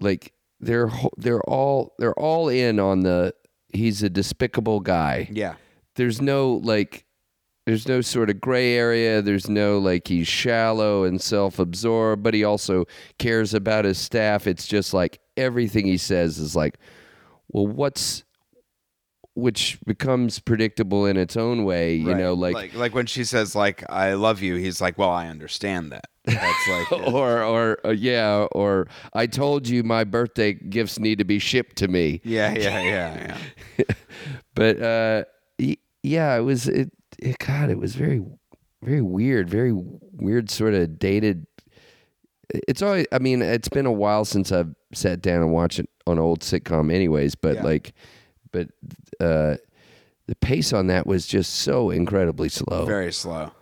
[0.00, 3.34] like they're they're all they're all in on the
[3.68, 5.28] he's a despicable guy.
[5.32, 5.54] Yeah.
[5.96, 7.04] There's no like
[7.66, 9.22] there's no sort of gray area.
[9.22, 12.86] There's no like he's shallow and self-absorbed, but he also
[13.18, 14.46] cares about his staff.
[14.46, 16.78] It's just like everything he says is like,
[17.48, 18.24] well, what's
[19.34, 22.18] which becomes predictable in its own way, you Right.
[22.18, 25.28] know, like, like like when she says like I love you, he's like, well, I
[25.28, 26.04] understand that.
[26.24, 31.24] That's like or or uh, yeah, or I told you my birthday gifts need to
[31.24, 32.20] be shipped to me.
[32.24, 33.36] yeah, yeah, yeah,
[33.78, 33.84] yeah.
[34.54, 35.24] but uh
[35.58, 38.22] y- yeah it was it, it god it was very
[38.82, 41.46] very weird very weird sort of dated
[42.68, 45.88] it's always i mean it's been a while since i've sat down and watched it
[46.06, 47.62] on an old sitcom anyways but Yeah.
[47.62, 47.92] like
[48.50, 48.68] but
[49.20, 49.56] uh
[50.26, 53.52] the pace on that was just so incredibly slow Very slow.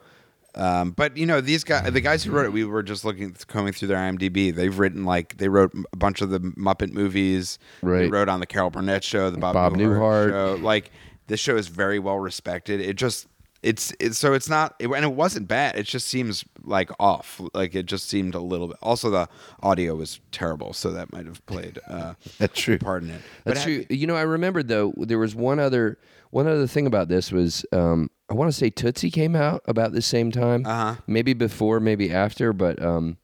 [0.55, 3.35] Um, but you know these guys, the guys who wrote it, we were just looking,
[3.47, 4.55] combing through their IMDb.
[4.55, 7.59] They've written like they wrote a bunch of the Muppet movies.
[7.83, 8.01] Right.
[8.01, 10.31] They wrote on the Carol Burnett show, the Bob, Bob Newhart.
[10.31, 10.59] show.
[10.61, 10.91] Like
[11.29, 12.81] this show is very well respected.
[12.81, 13.27] It just
[13.63, 15.77] it's it's so it's not it, and it wasn't bad.
[15.77, 17.41] It just seems like off.
[17.55, 18.79] Like it just seemed a little bit.
[18.83, 19.29] Also, the
[19.63, 22.79] audio was terrible, so that might have played uh, That's true.
[22.79, 23.21] part in it.
[23.45, 23.85] But That's true.
[23.91, 25.99] You know, I remembered though there was one other
[26.31, 29.93] one other thing about this was um, I want to say Tootsie came out about
[29.93, 30.64] the same time.
[30.64, 30.97] Uh-huh.
[31.07, 33.16] Maybe before, maybe after, but um,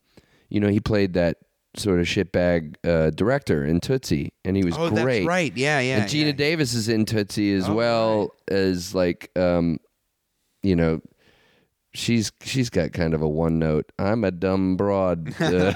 [0.49, 1.37] you know, he played that
[1.77, 5.19] sort of shitbag uh, director in Tootsie, and he was Oh, great.
[5.21, 5.57] that's right.
[5.57, 5.99] Yeah, yeah.
[5.99, 6.33] and Geena yeah.
[6.33, 9.79] Davis is in Tootsie as Oh, well as like um,
[10.63, 11.01] you know.
[11.95, 13.91] She's she's got kind of a one note.
[13.99, 15.73] I'm a dumb broad uh,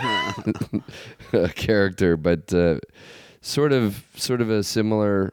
[1.54, 2.78] character, but uh,
[3.40, 5.32] sort of sort of a similar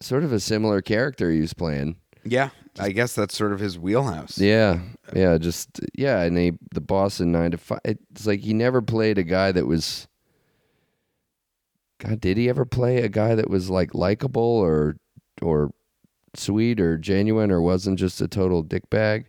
[0.00, 1.94] sort of a similar character he was playing.
[2.24, 4.38] Yeah, I guess that's sort of his wheelhouse.
[4.38, 4.80] Yeah,
[5.14, 7.80] yeah, just yeah, and he the boss in Nine to Five.
[7.84, 10.08] It's like he never played a guy that was.
[11.98, 14.96] God, did he ever play a guy that was like likable or
[15.40, 15.72] or
[16.34, 19.26] sweet or genuine or wasn't just a total dickbag?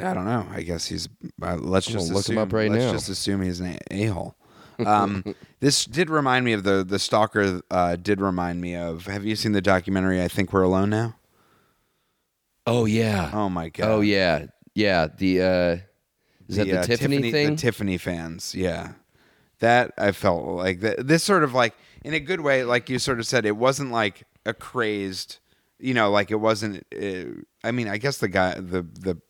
[0.00, 0.46] I don't know.
[0.50, 1.08] I guess he's.
[1.42, 2.92] Uh, let's I'm just gonna look him assume, up right let's now.
[2.92, 4.36] just assume he's an a hole.
[4.84, 7.62] Um, this did remind me of the the stalker.
[7.70, 9.06] Uh, did remind me of.
[9.06, 10.22] Have you seen the documentary?
[10.22, 11.16] I think we're alone now.
[12.68, 13.30] Oh yeah.
[13.32, 13.88] Oh my god.
[13.88, 14.46] Oh yeah.
[14.74, 15.08] Yeah.
[15.16, 15.76] The uh
[16.48, 17.50] is that the uh, Tiffany, thing?
[17.50, 18.54] The Tiffany fans.
[18.54, 18.92] Yeah,
[19.60, 20.80] that I felt like.
[20.80, 23.92] This sort of like in a good way, like you sort of said, it wasn't
[23.92, 25.38] like a crazed.
[25.78, 26.84] You know, like it wasn't.
[26.94, 29.20] Uh, I mean, I guess the guy, the the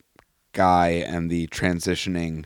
[0.52, 2.44] guy, and the transitioning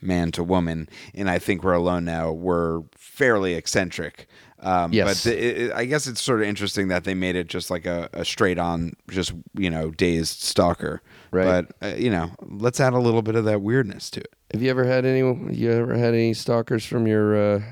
[0.00, 2.32] man to woman, and I think we're alone now.
[2.32, 4.28] Were fairly eccentric.
[4.62, 5.24] Um, Yes.
[5.24, 7.84] But the, it, I guess it's sort of interesting that they made it just like
[7.84, 11.02] a, a straight on, just you know, dazed stalker.
[11.30, 11.66] Right.
[11.80, 14.32] But uh, you know, let's add a little bit of that weirdness to it.
[14.52, 15.18] Have you ever had any
[15.54, 17.62] you ever had any stalkers from your uh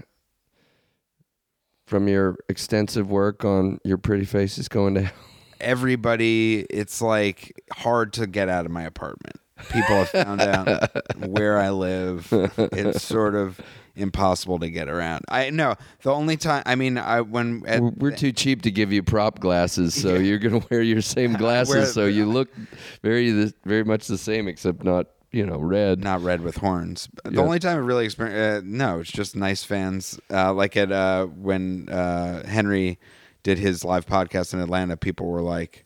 [1.87, 5.13] from your extensive work on your pretty faces going to hell?
[5.61, 9.37] everybody it's like hard to get out of my apartment
[9.69, 10.89] people have found out
[11.27, 13.61] where i live it's sort of
[14.01, 18.11] impossible to get around i know the only time i mean i when at, We're,
[18.11, 21.87] too cheap to give you prop glasses, so you're gonna wear your same glasses, Wear-
[21.87, 22.49] so you look
[23.03, 26.03] very very much the same, except not you know red.
[26.03, 27.41] not red with horns the Yeah.
[27.43, 31.27] only time i really experienced uh, no it's just nice fans uh, like at uh,
[31.27, 32.99] when uh, henry
[33.45, 35.85] did his live podcast in atlanta people were like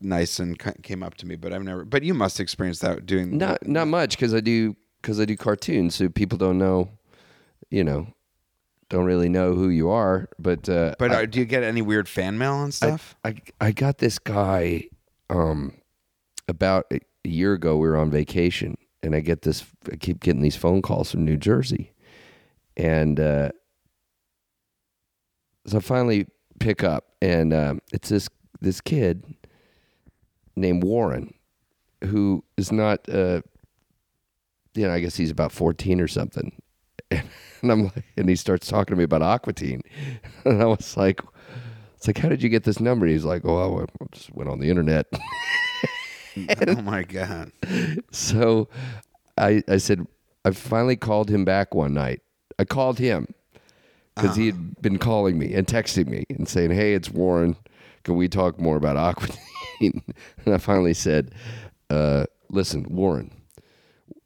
[0.00, 3.36] nice and came up to me but i've never but you must experience that doing
[3.36, 6.90] Not not much because I do because I do cartoons, so people don't know,
[7.70, 8.08] you know,
[8.88, 10.28] don't really know who you are.
[10.38, 13.14] But uh, But I- uh, do you get any weird fan mail and stuff?
[13.24, 14.84] I, I got this guy
[15.28, 15.74] um
[16.48, 20.42] about a year ago we were on vacation and I get this I keep getting
[20.42, 21.92] these phone calls from New Jersey.
[22.76, 23.50] And uh
[25.66, 26.26] so I finally
[26.58, 28.28] pick up and um it's this
[28.60, 29.24] this kid
[30.56, 31.32] named Warren
[32.04, 33.42] who is not uh
[34.74, 36.60] you know, I guess he's about 14 or something.
[37.62, 39.82] And I'm like, and he starts talking to me about Aqua Teen.
[40.46, 41.20] And I was like,
[41.94, 43.06] it's like, how did you get this number?
[43.06, 45.06] He's like, oh, I just went on the internet.
[46.66, 47.52] oh my god!
[48.10, 48.66] so
[49.36, 50.06] I, I said,
[50.46, 52.22] I finally called him back one night.
[52.58, 53.34] I called him
[54.14, 57.56] because he had been calling me and texting me and saying, hey, it's Warren.
[58.04, 59.28] Can we talk more about Aqua
[59.78, 60.02] Teen?
[60.46, 61.32] and I finally said,
[61.90, 63.30] uh, listen, Warren,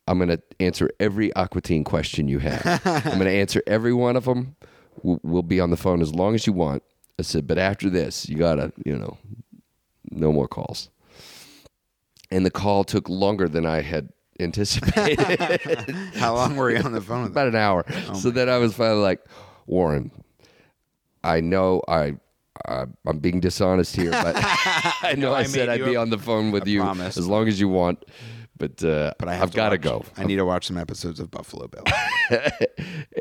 [0.07, 2.83] I'm going to answer every Aqua Teen question you have.
[2.85, 4.57] I'm going to answer every one of them.
[5.03, 6.83] We'll, we'll be on the phone as long as you want.
[7.19, 9.17] I said, but after this, you got to, you know,
[10.11, 10.91] no more calls.
[12.31, 14.09] And the call took longer than I had
[14.41, 15.19] anticipated.
[16.15, 17.85] How long were you on the phone about an hour.
[18.09, 19.25] Oh, so then I was finally like,
[19.67, 20.11] Warren,
[21.23, 22.17] I know I
[22.67, 24.35] I, I'm being dishonest here, but
[25.03, 27.17] I know I, I said I'd be a- on the phone with a you promise.
[27.17, 28.05] as long as you want.
[28.57, 30.05] But uh, But I have have got to go.
[30.17, 31.85] I need to watch some episodes of Buffalo Bill.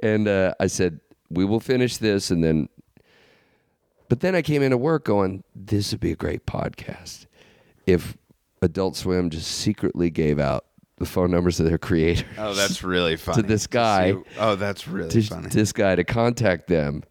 [0.04, 2.69] and uh, I said, "We will finish this," and then.
[4.10, 7.26] But then I came into work going, "This would be a great podcast
[7.88, 8.15] if
[8.62, 10.65] Adult Swim just secretly gave out
[10.98, 13.41] the phone numbers of their creators." oh, that's really funny.
[13.41, 14.13] To this guy.
[14.39, 15.48] oh, that's really to funny.
[15.50, 17.04] this guy to contact them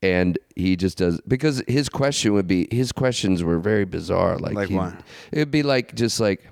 [0.00, 4.54] and he just does because his question would be his questions were very bizarre like,
[4.54, 4.94] Like he- what?
[5.30, 6.44] it'd be like just like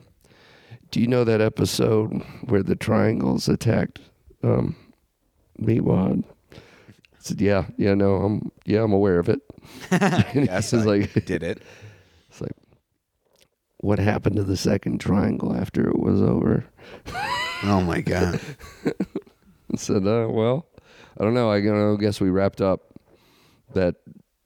[0.91, 4.01] do you know that episode where the triangles attacked
[4.43, 4.77] um
[5.61, 6.25] Meatwad?
[6.53, 6.57] I
[7.19, 9.41] said yeah yeah no I'm yeah I'm aware of it
[9.91, 11.63] and Yes, I like did it.
[12.29, 12.53] it's like
[13.79, 16.65] what happened to the second triangle after it was over
[17.63, 18.41] Oh my god.
[19.69, 20.67] and said, uh, "Well,
[21.19, 21.51] I don't know.
[21.51, 21.61] I
[21.97, 22.81] guess we wrapped up
[23.75, 23.97] that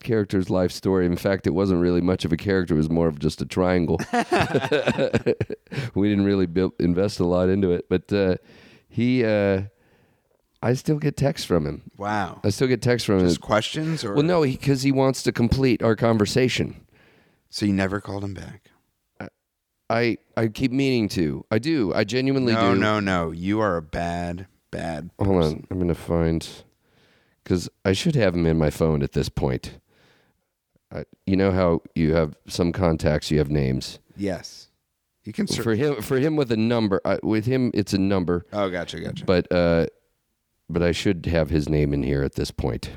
[0.05, 1.05] character's life story.
[1.05, 3.45] In fact, it wasn't really much of a character; it was more of just a
[3.45, 3.99] triangle.
[5.95, 8.35] we didn't really build, invest a lot into it, but uh,
[8.87, 9.63] he, uh,
[10.61, 11.81] I still get texts from him.
[11.97, 12.39] Wow.
[12.43, 13.41] I still get texts from Just him.
[13.41, 16.85] questions or Well, no, because he wants to complete our conversation.
[17.49, 18.71] So you never called him back?
[19.87, 21.45] I I keep meaning to.
[21.51, 21.93] I do.
[21.93, 22.79] I genuinely No, do.
[22.79, 23.29] no, no.
[23.31, 25.11] You are a bad, bad.
[25.19, 25.53] Hold person.
[25.57, 26.47] on, I'm gonna find
[27.43, 29.77] because I should have him in my phone at this point.
[30.93, 33.99] I, you know how you have some contacts, you have names.
[34.15, 34.69] Yes.
[35.23, 35.63] You can search.
[35.63, 38.99] For him, for him with a number, uh, with him it's a number, Oh, gotcha,
[38.99, 39.25] gotcha.
[39.25, 39.87] but uh,
[40.69, 42.91] but I should have his name in here at this point.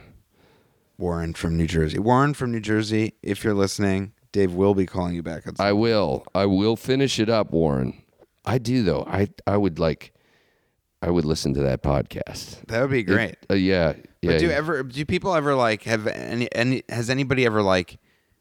[0.98, 1.98] Warren from New Jersey.
[1.98, 3.14] Warren from New Jersey.
[3.22, 5.44] If you're listening, Dave will be calling you back.
[5.59, 8.03] I will, I will finish it up, Warren.
[8.44, 9.05] I do though.
[9.09, 10.12] I I would like,
[11.00, 12.66] I would listen to that podcast.
[12.66, 13.37] that would be great.
[13.50, 14.32] Uh, yeah, yeah.
[14.32, 17.98] But do ever do people ever like have any any has anybody ever like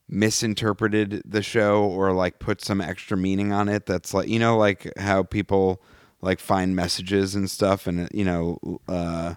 [0.09, 4.57] misinterpreted the show or like put some extra meaning on it that's like you know
[4.57, 5.81] like how people
[6.21, 9.35] like find messages and stuff and you know uh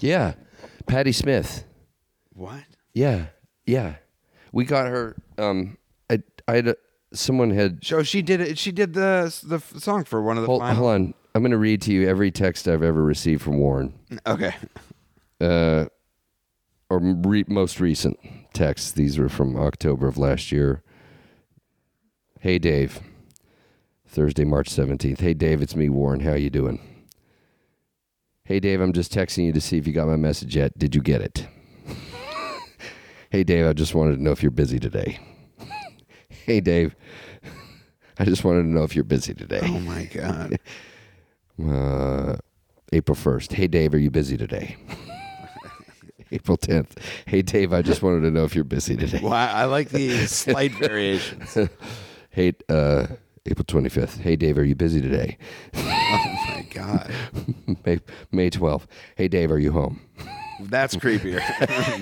[0.00, 0.34] yeah,
[0.86, 1.64] Patti Smith.
[2.32, 2.64] what
[2.94, 3.26] Yeah,
[3.66, 3.96] yeah.
[4.52, 5.16] We got her.
[5.38, 5.78] Um,
[6.10, 6.76] I, I had a,
[7.12, 7.84] someone had.
[7.84, 10.76] so she did it she did the the song for one of the Hold, final
[10.76, 11.14] hold on.
[11.34, 13.94] I'm going to read to you every text I've ever received from Warren,
[14.26, 14.54] okay
[15.42, 15.86] uh,
[16.88, 18.18] or re- most recent
[18.54, 18.92] texts.
[18.92, 20.82] These are from October of last year.
[22.40, 23.00] Hey Dave,
[24.06, 25.20] Thursday, March 17th.
[25.20, 26.20] Hey Dave, it's me, Warren.
[26.20, 26.80] How you doing?
[28.44, 30.78] Hey Dave, I'm just texting you to see if you got my message yet.
[30.78, 31.46] Did you get it?
[33.30, 35.18] hey Dave, I just wanted to know if you're busy today.
[36.28, 36.94] hey Dave,
[38.18, 39.60] I just wanted to know if you're busy today.
[39.62, 40.58] oh my god
[41.62, 42.36] Uh,
[42.92, 43.52] April 1st.
[43.52, 44.76] Hey, Dave, are you busy today?
[46.32, 46.96] April 10th.
[47.26, 49.20] Hey, Dave, I just wanted to know if you're busy today.
[49.22, 51.56] well I like the slight variations
[52.30, 53.06] Hey, uh,
[53.44, 54.18] April 25th.
[54.18, 55.36] Hey, Dave, are you busy today?
[55.74, 55.82] Oh,
[56.48, 57.12] my god
[57.84, 57.98] May,
[58.30, 58.86] May 12th.
[59.16, 60.00] Hey, Dave, are you home?
[60.60, 61.38] that's creepier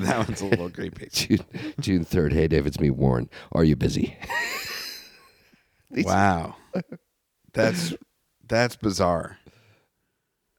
[0.05, 1.45] that one's a little creepy June,
[1.81, 2.33] June 3rd.
[2.33, 3.29] Hey, Dave, it's me, Warren.
[3.53, 4.17] Are you busy?
[5.91, 6.55] wow
[7.53, 7.95] that's
[8.47, 9.39] that's bizarre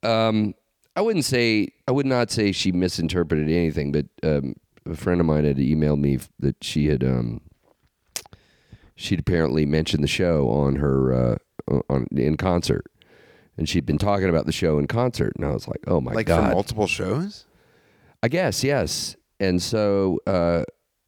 [0.04, 0.56] Um,
[0.96, 4.56] I wouldn't say, I would not say she misinterpreted anything, but um,
[4.90, 7.42] a friend of mine had emailed me that she had, um,
[8.96, 12.86] she'd apparently mentioned the show on her, uh, on in concert.
[13.58, 15.34] And she'd been talking about the show in concert.
[15.36, 16.16] And I was like, oh my god.
[16.16, 16.50] like God.
[16.50, 17.46] for multiple shows
[18.24, 19.16] I guess, yes.
[19.40, 20.64] And so uh,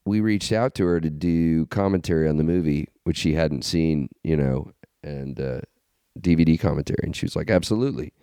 [0.06, 4.10] we reached out to her to do commentary on the movie, which she hadn't seen,
[4.24, 4.72] you know,
[5.04, 5.62] and uh,
[6.20, 7.02] DVD commentary.
[7.04, 8.14] And she was like, absolutely.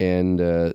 [0.00, 0.72] And uh,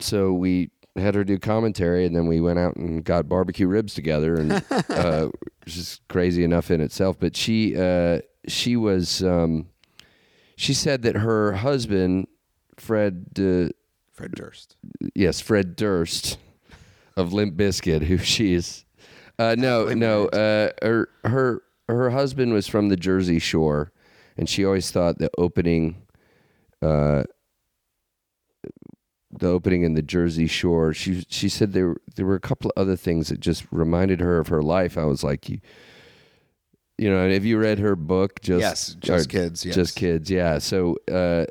[0.00, 3.94] so we had her do commentary, and then we went out and got barbecue ribs
[3.94, 4.52] together, and
[4.88, 5.28] uh,
[5.64, 7.18] which is crazy enough in itself.
[7.18, 9.68] But she, uh, she was, um,
[10.56, 12.28] she said that her husband,
[12.76, 13.26] Fred.
[13.38, 13.72] Uh,
[14.12, 14.76] Fred Durst
[15.14, 16.38] yes, Fred Durst
[17.16, 18.84] of Limp Bizkit, who she is.
[19.38, 20.26] Uh, no, Wait a no.
[20.26, 23.92] Uh, her her her husband was from the Jersey Shore,
[24.36, 26.02] and she always thought the opening,
[26.82, 27.24] uh,
[29.38, 30.92] the opening in the Jersey Shore.
[30.92, 34.38] She she said there there were a couple of other things that just reminded her
[34.38, 34.98] of her life.
[34.98, 35.60] I was like, you,
[36.96, 38.40] you know, have you read her book?
[38.40, 39.74] Just Yes, Just Kids, yes.
[39.74, 40.30] just kids.
[40.30, 40.58] Yeah.
[40.58, 40.96] So.
[41.10, 41.46] Uh,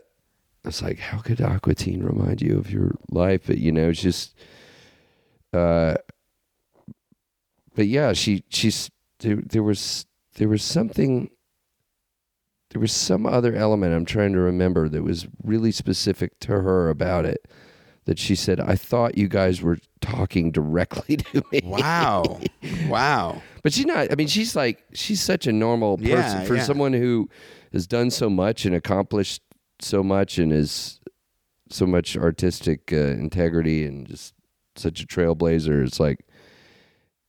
[0.66, 3.44] it's like, how could Aqua Teen remind you of your life?
[3.48, 4.36] But you know, it's just,
[5.54, 5.96] uh,
[7.74, 9.38] but yeah, she she's there.
[9.38, 11.30] There was there was something.
[12.72, 16.90] There was some other element I'm trying to remember that was really specific to her
[16.90, 17.48] about it.
[18.08, 22.39] That she said, "I thought you guys were talking directly to me." Wow.
[22.88, 23.41] wow.
[23.64, 24.12] But she's not.
[24.12, 26.64] I mean, she's like she's such a normal person Yeah, for yeah.
[26.64, 27.30] someone who
[27.74, 29.41] has done so much and accomplished
[29.80, 30.99] so much and is
[31.70, 34.34] so much artistic uh, integrity and just
[34.76, 35.86] such a trailblazer.
[35.86, 36.26] It's like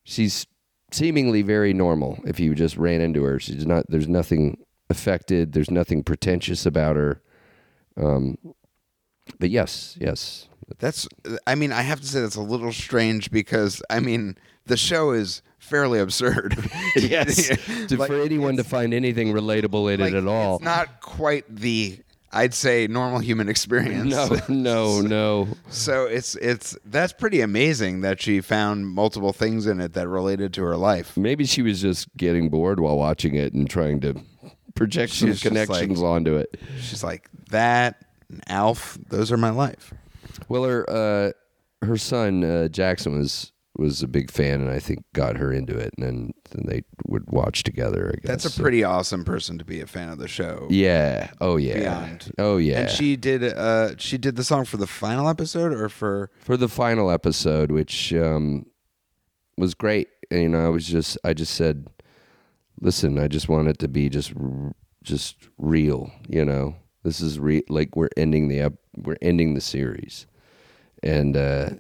[0.05, 0.47] she's
[0.93, 2.19] seemingly very normal.
[2.25, 3.85] If you just ran into her, she's not.
[3.89, 4.59] There's nothing
[4.91, 5.53] affected.
[5.53, 7.21] There's nothing pretentious about her.
[7.97, 8.39] Um,
[9.41, 10.49] but yes, yes,
[10.79, 11.09] That's,
[11.47, 15.13] I mean, I have to say that's a little strange because, I mean, the show
[15.13, 16.57] is fairly absurd.
[16.97, 17.49] yes.
[17.89, 20.57] To- Like, for anyone to find anything relatable in like, it at all.
[20.57, 21.99] It's not quite the,
[22.33, 24.11] I'd say, normal human experience.
[24.15, 25.01] no, no,
[25.47, 25.49] no.
[25.71, 30.53] So it's it's that's pretty amazing that she found multiple things in it that related
[30.55, 31.17] to her life.
[31.17, 34.21] Maybe she was just getting bored while watching it and trying to
[34.75, 36.61] project some She's just connections like- onto it.
[36.81, 38.99] She's like that, and Alf.
[39.09, 39.95] Those are my life.
[40.49, 41.33] Well, her uh,
[41.87, 45.79] her son uh, Jackson was was a big fan, and I think got her into
[45.79, 48.13] it, and then, then they would watch together.
[48.13, 50.67] I guess That's a pretty awesome person to be a fan of the show.
[50.69, 51.31] yeah.
[51.41, 51.79] Oh yeah.
[51.79, 52.33] Beyond.
[52.39, 52.81] Oh yeah.
[52.81, 56.57] And she did uh she did the song for the final episode or for for
[56.57, 58.67] the final episode, which um,
[59.57, 60.09] was great.
[60.31, 61.87] And, you know, I was just, I just said,
[62.81, 64.33] listen, I just want it to be just,
[65.03, 66.11] just real.
[66.29, 66.75] You know,
[67.05, 70.27] this is re- like we're ending the ep- we're ending the series,
[71.03, 71.71] and uh,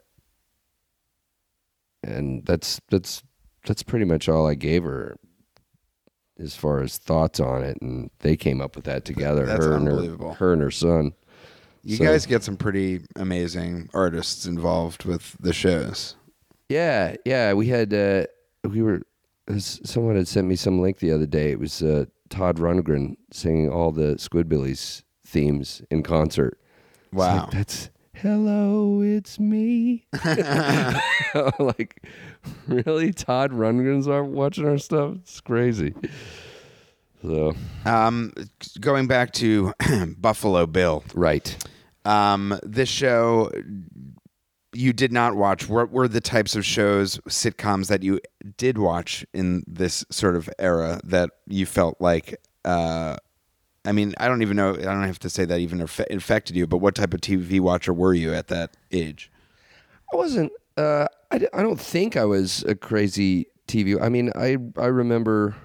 [2.02, 3.22] and that's that's
[3.66, 5.16] that's pretty much all I gave her
[6.38, 9.44] as far as thoughts on it, and they came up with that together.
[9.46, 11.12] That's her and her, her and her son.
[11.82, 16.14] you So- guys get some pretty amazing artists involved with the shows.
[16.68, 17.54] Yeah, yeah.
[17.54, 18.26] We had uh,
[18.68, 19.02] we were
[19.58, 21.50] someone had sent me some link the other day.
[21.50, 26.60] It was uh, Todd Rundgren singing all the Squidbillies themes in concert.
[27.12, 27.44] Wow.
[27.44, 27.90] like, that's
[28.20, 30.06] hello, it's me.
[31.58, 32.02] like,
[32.66, 35.16] really, Todd Rundgren's are watching our stuff.
[35.16, 35.94] It's crazy.
[37.22, 37.54] So
[37.84, 38.32] Um
[38.80, 39.72] going back to
[40.18, 41.04] Buffalo Bill.
[41.14, 41.56] right.
[42.04, 43.50] Um, this show
[44.72, 45.68] you did not watch.
[45.68, 48.20] What were the types of shows, sitcoms that you
[48.56, 52.40] did watch in this sort of era that you felt like?
[52.64, 53.16] Uh,
[53.89, 54.74] I mean, I don't even know.
[54.74, 56.66] I don't have to say that even affected you.
[56.66, 59.32] But what type of TV watcher were you at that age?
[60.12, 60.53] I wasn't.
[60.76, 64.01] Uh, I, I don't think I was a crazy TV.
[64.01, 65.57] I mean, I I remember.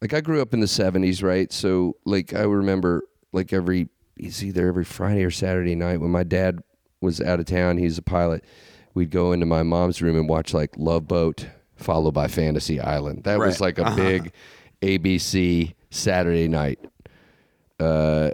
[0.00, 1.52] Like I grew up in the '70s, right?
[1.52, 6.22] So like I remember like every it's either every Friday or Saturday night when my
[6.22, 6.60] dad
[7.02, 7.76] was out of town.
[7.76, 8.44] He's a pilot.
[8.94, 13.24] We'd go into my mom's room and watch like Love Boat, followed by Fantasy Island.
[13.24, 14.32] That was like a big
[14.82, 16.78] ABC Saturday night.
[17.80, 18.30] Uh,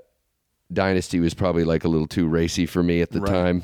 [0.73, 3.31] Dynasty was probably like a little too racy for me at the Right.
[3.33, 3.63] time.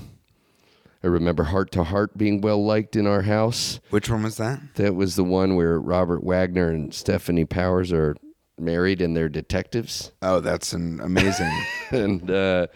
[1.02, 3.80] I remember Hart to Hart being well liked in our house.
[3.88, 4.60] Which one was that?
[4.74, 8.16] That was the one where Robert Wagner and Stefanie Powers are
[8.58, 10.12] married and they're detectives.
[10.20, 11.50] Oh, that's an amazing.
[11.90, 12.66] and uh,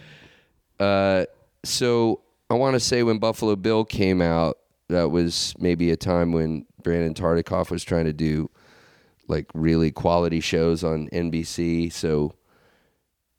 [0.81, 1.27] uh,
[1.65, 4.57] so I want to say when Buffalo Bill came out,
[4.89, 8.51] that was maybe a time when Brandon Tartikoff was trying to do
[9.29, 11.93] like really quality shows on NBC.
[11.93, 12.35] So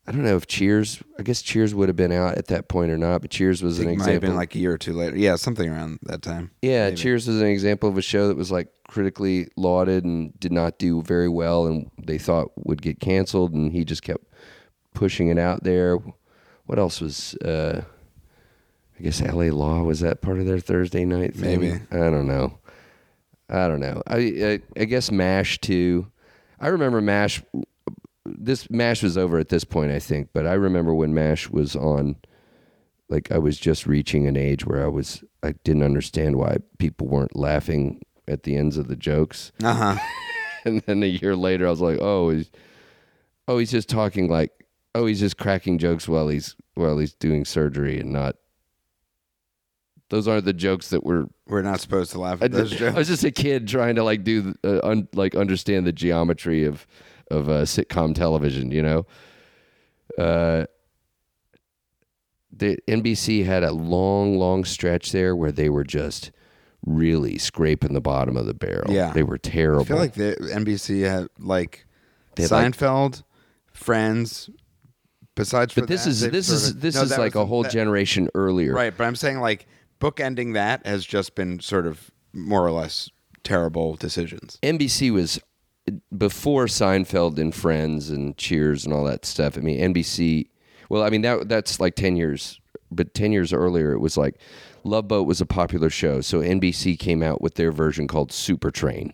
[0.07, 1.01] I don't know if Cheers.
[1.17, 3.79] I guess Cheers would have been out at that point or not, but Cheers was
[3.79, 4.29] an it might have example.
[4.29, 5.17] been like a year or two later.
[5.17, 6.51] Yeah, something around that time.
[6.61, 6.97] Yeah, Maybe.
[6.97, 10.77] Cheers was an example of a show that was like critically lauded and did not
[10.77, 14.23] do very well, and they thought would get canceled, and he just kept
[14.93, 15.97] pushing it out there.
[16.67, 17.33] What else was?
[17.37, 17.83] Uh,
[18.99, 19.49] I guess L.A.
[19.51, 21.59] Law was that part of their Thursday night thing?
[21.59, 21.79] Maybe.
[21.91, 22.59] I don't know.
[23.49, 24.01] I don't know.
[24.07, 26.11] I I, I guess Mash too.
[26.59, 27.43] I remember Mash.
[28.25, 31.75] This Mash was over at this point, I think, but I remember when Mash was
[31.75, 32.15] on
[33.09, 37.07] like I was just reaching an age where I was I didn't understand why people
[37.07, 39.51] weren't laughing at the ends of the jokes.
[39.63, 39.97] Uh huh.
[40.65, 42.49] And then a year later I was like, "Oh, he's
[43.47, 44.51] oh, he's just talking like
[44.95, 48.37] oh, he's just cracking jokes while he's while he's doing surgery and not
[50.09, 52.81] those aren't the jokes that were We're not supposed to laugh I, at those jokes.
[52.81, 52.97] I jokes.
[52.97, 56.85] was just a kid trying to like do uh, un, like understand the geometry of
[57.31, 59.05] of uh, sitcom television, you know.
[60.17, 60.65] Uh,
[62.51, 66.31] the NBC had a long, long stretch there where they were just
[66.85, 68.93] really scraping the bottom of the barrel.
[68.93, 69.11] Yeah.
[69.11, 69.81] they were terrible.
[69.81, 71.85] I feel like the NBC had like
[72.35, 73.23] They had, like- Seinfeld,
[73.73, 74.49] Friends.
[75.35, 78.73] Besides, for but this is this is this is like a whole generation earlier.
[78.73, 78.95] right.
[78.95, 79.67] But I'm saying like
[79.99, 83.09] bookending that has just been sort of more or less
[83.43, 84.59] terrible decisions.
[84.63, 85.39] NBC was
[86.17, 89.57] before Seinfeld and Friends and Cheers and all that stuff.
[89.57, 90.49] I mean, NBC.
[90.89, 92.59] Well, I mean that that's like ten years
[92.91, 94.39] but 10 years earlier, it was like
[94.83, 96.21] Love Boat was a popular show.
[96.21, 99.13] So NBC came out with their version called Super Train.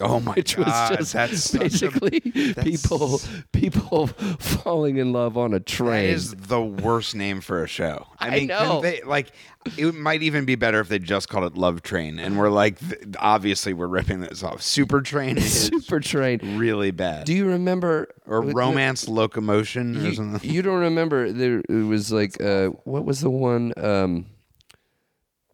[0.00, 2.20] Oh my Which god, was just that's such a- basically
[2.62, 3.20] people
[3.52, 6.10] people falling in love on a train.
[6.10, 8.06] is the worst name for a show.
[8.18, 8.80] I I mean, know.
[8.82, 9.32] They, like,
[9.78, 12.78] it might even be better if they just called it Love Train, and we're like,
[13.18, 14.60] obviously, we're ripping this off.
[14.62, 16.58] Super Train is Super Train.
[16.58, 17.24] really bad.
[17.24, 20.50] Do you remember or Romance Locomotion or You, something.
[20.50, 24.26] you don't remember there it was like uh what was the one um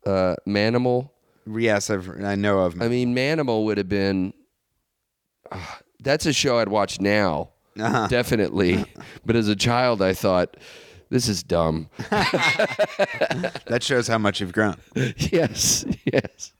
[0.07, 1.11] uh Manimal?
[1.47, 2.81] Yes, I've, I know of.
[2.81, 4.33] I mean Manimal would have been
[5.51, 7.51] ah, that's a show I'd watch now.
[7.79, 8.07] Uh-huh.
[8.09, 8.85] Definitely.
[9.25, 10.57] but as a child I thought
[11.13, 11.91] this is dumb.
[12.11, 14.77] that shows how much you've grown.
[15.17, 16.55] yes, yes.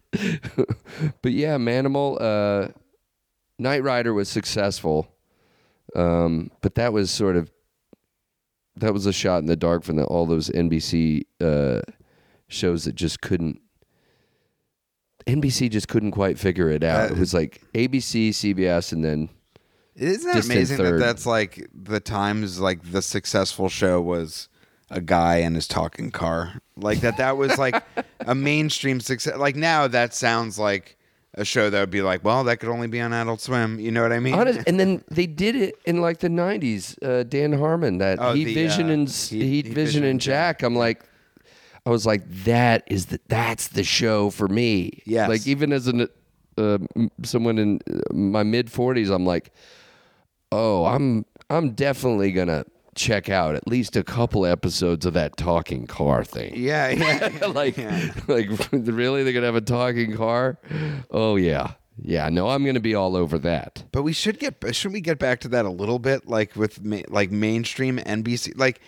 [1.23, 2.69] but yeah, Manimal, uh,
[3.59, 5.09] Knight Rider was successful,
[5.97, 7.51] um, but that was sort of
[8.77, 11.81] that was a shot in the dark from the, all those NBC uh,
[12.49, 13.61] shows that just couldn't.
[15.27, 17.11] NBC just couldn't quite figure it out.
[17.11, 19.29] Uh, it was like ABC, CBS, and then
[19.97, 24.49] Isn't that Distant amazing that that's like the times like the successful show was
[24.91, 27.83] a guy and his talking car like that that was like
[28.27, 30.99] a mainstream success like now that sounds like
[31.33, 33.91] a show that would be like well that could only be on adult swim you
[33.91, 37.03] know what i mean Honest, and then they did it in like the '90s.
[37.03, 40.05] Uh, Dan Harmon, that Oh, Heat the, Vision uh, and Heat- Heat, Heat Vision Vision
[40.05, 40.21] and.
[40.21, 40.63] Jack.
[40.63, 41.05] I'm like,
[41.85, 45.03] I was like, that is the that's the show for me.
[45.05, 45.29] Yes.
[45.29, 46.09] Like even as an
[46.59, 46.79] uh,
[47.25, 47.81] someone in
[48.13, 49.53] my mid 40s, I'm like,
[50.51, 52.65] oh, I'm I'm definitely gonna
[52.95, 56.53] check out at least a couple episodes of that talking car thing.
[56.55, 58.13] yeah yeah like, Yeah.
[58.29, 60.59] like really, they're gonna have a talking car?
[61.11, 62.29] Oh yeah, yeah.
[62.29, 63.85] No, I'm gonna be all over that.
[63.93, 66.85] But we should get shouldn't we get back to that a little bit, like with
[66.85, 68.57] ma- like mainstream NBC.
[68.59, 68.81] Like,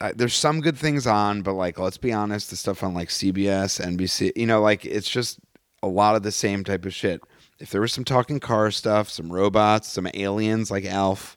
[0.00, 3.08] uh, there's some good things on, but like let's be honest, the stuff on like
[3.08, 5.40] CBS, NBC, you know, like it's just
[5.82, 7.20] a lot of the same type of shit.
[7.58, 11.36] If there was some talking car stuff, some robots, some aliens like Alf,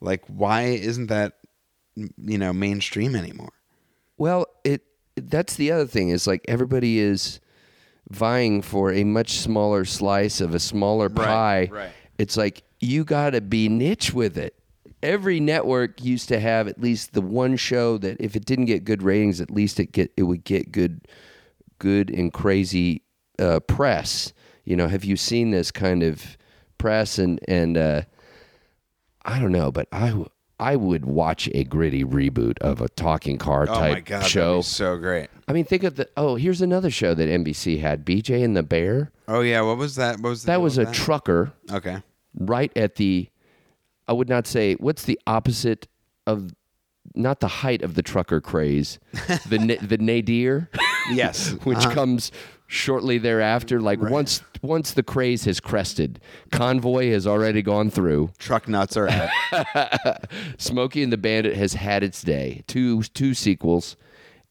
[0.00, 1.34] like why isn't that
[1.96, 3.52] you know mainstream anymore?
[4.16, 4.82] Well, it
[5.16, 7.40] that's the other thing is like everybody is
[8.10, 11.62] vying for a much smaller slice of a smaller pie.
[11.62, 11.90] Right, right.
[12.18, 14.54] It's like you got to be niche with it.
[15.04, 18.84] Every network used to have at least the one show that if it didn't get
[18.84, 21.06] good ratings, at least it get it would get good
[21.78, 23.02] good and crazy
[23.38, 24.32] uh, press.
[24.64, 26.36] You know, have you seen this kind of
[26.78, 28.02] press and and uh,
[29.24, 30.28] I don't know, but I w-
[30.60, 34.62] I would watch a gritty reboot of a talking car Oh type my god, show.
[34.62, 35.28] so great.
[35.48, 38.62] I mean, think of the oh, here's another show that NBC had, BJ and the
[38.62, 39.10] Bear.
[39.28, 40.20] Oh yeah, what was that?
[40.20, 40.94] What was That was a that?
[40.94, 42.02] trucker okay.
[42.38, 43.28] right at the
[44.08, 45.88] I would not say what's the opposite
[46.26, 46.52] of
[47.14, 48.98] not the height of the trucker craze,
[49.48, 50.70] the na- the nadir,
[51.12, 51.90] Yes, which Uh-huh.
[51.94, 52.32] comes
[52.66, 53.80] shortly thereafter.
[53.80, 56.18] Like once once the craze has crested,
[56.50, 58.30] convoy has already gone through.
[58.38, 60.24] truck nuts are out.
[60.58, 62.62] Smokey and the Bandit has had its day.
[62.66, 63.96] Two two sequels,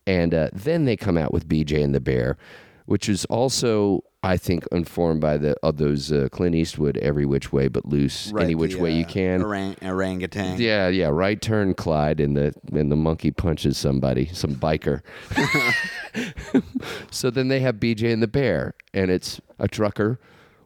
[0.06, 2.38] and uh, then they come out with BJ and the Bear,
[2.86, 7.52] which is also I think informed by the of those uh, Clint Eastwood every which
[7.52, 9.44] way but loose, Right, any which the, way you uh, can.
[9.44, 10.60] Orang- orangutan.
[10.62, 11.10] Yeah, yeah.
[11.10, 15.02] Right turn, Clyde, and the and the monkey punches somebody, some biker.
[17.12, 20.20] so then they have BJ and the bear, and it's a trucker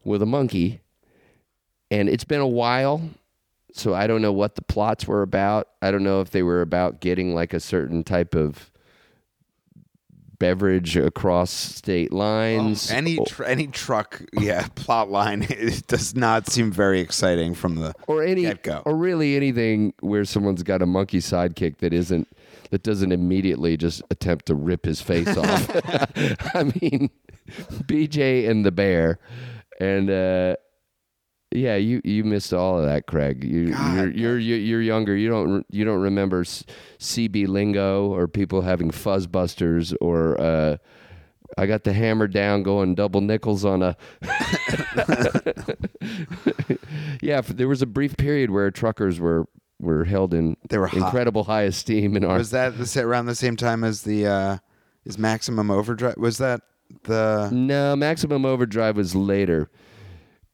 [0.04, 0.82] with a monkey,
[1.90, 3.02] and it's been a while.
[3.74, 5.68] So I don't know what the plots were about.
[5.82, 8.72] I don't know if they were about getting like a certain type of
[10.40, 12.92] beverage across state lines.
[12.92, 17.94] Any tr- any truck, yeah, plot line it does not seem very exciting from the
[18.08, 18.84] or any get-go.
[18.86, 22.28] or really anything where someone's got a monkey sidekick that isn't
[22.70, 25.70] that doesn't immediately just attempt to rip his face off.
[26.56, 27.10] I mean,
[27.86, 29.20] BJ and the bear,
[29.80, 30.56] and uh,
[31.52, 33.44] yeah, you you missed all of that, Craig.
[33.44, 35.16] You you're, you're you're you're younger.
[35.16, 40.40] You don't you don't remember CB lingo or people having fuzzbusters or.
[40.40, 40.78] Uh,
[41.58, 43.96] I got the hammer down going double nickels on a
[47.22, 49.48] yeah, there was a brief period where truckers were
[49.80, 50.98] were held in They were hot.
[50.98, 52.38] incredible high esteem in our.
[52.38, 54.58] Was that the, around the same time as the uh,
[55.06, 56.18] is Maximum Overdrive?
[56.18, 56.62] Was that
[57.04, 59.70] the No, Maximum Overdrive was later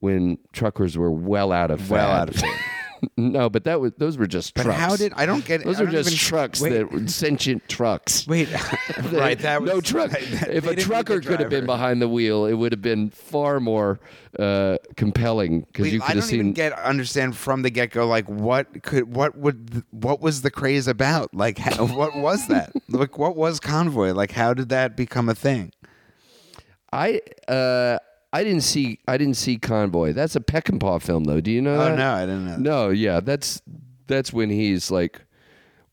[0.03, 2.21] when truckers were well out of well fad.
[2.21, 2.59] out of it?
[3.17, 4.79] no, but that was those were just But trucks.
[4.79, 7.07] how did I don't get those I are don't just even- trucks wait, that were
[7.07, 8.25] sentient trucks.
[8.33, 8.49] Wait,
[9.11, 9.37] right?
[9.39, 10.11] That was no truck.
[10.13, 11.77] right, that- if a didn't need trucker the could have been driver.
[11.79, 13.99] behind the wheel, it would have been far more
[14.39, 16.39] uh, compelling because you I could don't have seen.
[16.39, 20.51] even get understand from the get go like what could what would what was the
[20.51, 24.95] craze about like how, what was that like what was convoy like how did that
[24.97, 25.71] become a thing
[26.91, 27.97] I uh,
[28.33, 30.11] I didn't see I didn't see Convoy.
[30.13, 31.39] That's a Peckinpah film though.
[31.39, 31.97] Do you know oh that?
[31.97, 33.61] no I didn't know No, yeah, that's
[34.07, 35.21] that's when he's like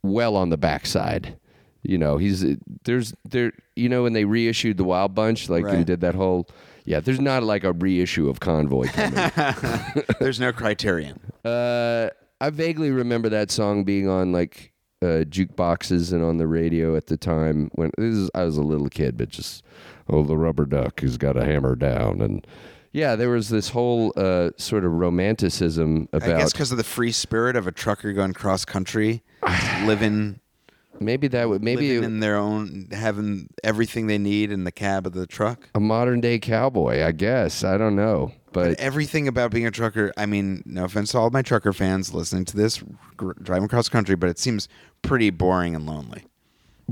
[0.03, 1.36] well on the backside.
[1.82, 2.45] You know, he's
[2.84, 3.53] there's there.
[3.76, 5.76] You know, when they reissued the Wild Bunch, like Right.
[5.76, 6.49] and did that whole.
[6.84, 9.30] Yeah, there's not like a reissue of Convoy coming.
[10.20, 12.09] there's no criterion uh,
[12.41, 14.72] I vaguely remember that song being on like
[15.03, 18.62] uh, jukeboxes and on the radio at the time when this is, I was a
[18.62, 19.62] little kid, but just
[20.11, 22.46] oh, the rubber duck he's got a hammer down, and
[22.92, 26.30] yeah, there was this whole uh, sort of romanticism about.
[26.30, 29.22] I guess because of the free spirit of a trucker going cross country
[29.84, 30.40] living
[30.98, 35.06] maybe that would maybe living in their own having everything they need in the cab
[35.06, 37.64] of the truck a modern day cowboy, I guess.
[37.64, 41.30] I don't know, but everything about being a trucker i mean no offense to all
[41.30, 42.82] my trucker fans listening to this
[43.16, 44.68] gr- driving cross country but it seems
[45.02, 46.24] pretty boring and lonely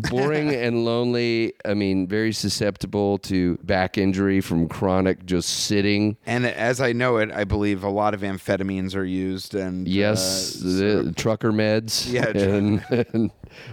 [0.00, 1.52] boring and lonely.
[1.64, 6.16] I mean, very susceptible to back injury from chronic just sitting.
[6.26, 9.54] And as I know it, I believe a lot of amphetamines are used.
[9.54, 12.10] And Yes, uh, the trucker meds.
[12.10, 13.30] Yeah, and, and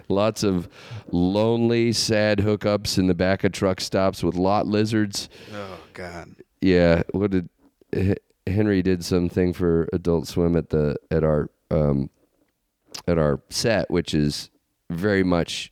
[0.10, 0.68] lots of
[1.12, 5.30] lonely, sad hookups in the back of truck stops with lot lizards.
[5.54, 7.50] oh God, Yeah, what did
[8.48, 12.10] Henry did something for Adult Swim at the at our um,
[13.08, 14.50] at our set, which is
[14.90, 15.72] very much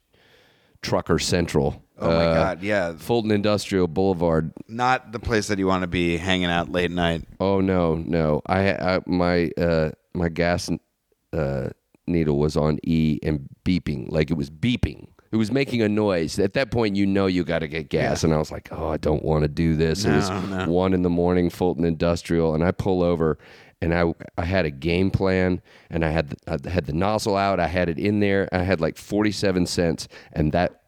[0.83, 1.81] trucker central.
[1.97, 4.51] oh my Uh, God, yeah, Fulton Industrial Boulevard.
[4.67, 7.23] not the place that you want to be hanging out late night.
[7.39, 8.41] Oh no, no.
[8.45, 10.69] I, I my uh my gas
[11.31, 11.69] uh
[12.05, 15.07] needle was on E and beeping, like it was beeping.
[15.31, 16.37] It was making a noise.
[16.37, 18.89] At that point, you know you got to get gas, and I was like, "Oh,
[18.89, 20.29] I don't want to do this." it was
[20.67, 23.39] one in the morning, Fulton Industrial, and I pull over,
[23.83, 27.35] and I I had a game plan, and I had the, I had the nozzle
[27.35, 30.82] out, I had it in there, I had like forty seven cents, and that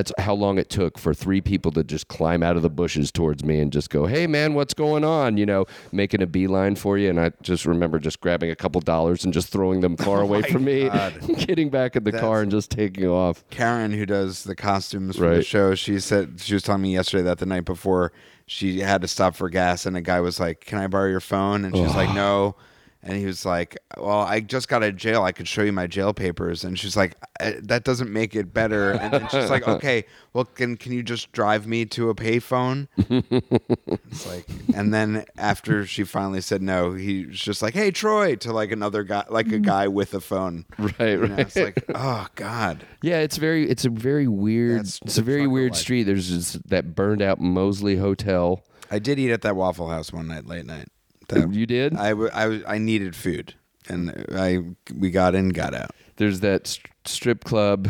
[0.00, 3.12] that's how long it took for three people to just climb out of the bushes
[3.12, 6.74] towards me and just go, "Hey, man, what's going on?" You know, making a beeline
[6.74, 7.10] for you.
[7.10, 10.22] And I just remember just grabbing a couple dollars and just throwing them far oh
[10.22, 10.88] away from me,
[11.36, 13.44] getting back in the car and just taking off.
[13.50, 17.24] Karen, who does the costumes for the show, she said she was telling me yesterday
[17.24, 18.10] that the night before
[18.46, 21.20] she had to stop for gas, and a guy was like, "Can I borrow your
[21.20, 22.56] phone?" And she's like, "No."
[23.02, 25.22] And he was like, "Well, I just got out of jail.
[25.22, 28.52] I could show you my jail papers." And she's like, "Uh, "That doesn't make it
[28.52, 32.14] better." And then she's like, "Okay, well, can can you just drive me to a
[32.14, 38.36] payphone?" it's like, and then after she finally said no, he's just like, "Hey, Troy,"
[38.36, 40.66] to like another guy, like a guy with a phone.
[40.78, 41.38] Right, You know, right.
[41.40, 42.84] It's like, oh god.
[43.02, 45.80] Yeah, it's very, it's a very weird, That's it's a very weird life.
[45.80, 46.02] street.
[46.04, 48.62] There's just that burned out Mosley Hotel.
[48.90, 50.88] I did eat at that Waffle House one night, late night.
[51.30, 51.96] That- You did?
[51.96, 53.54] I, w- I, w- I needed food,
[53.88, 54.58] and I
[54.94, 57.88] we got in, got out, There's that st- strip club.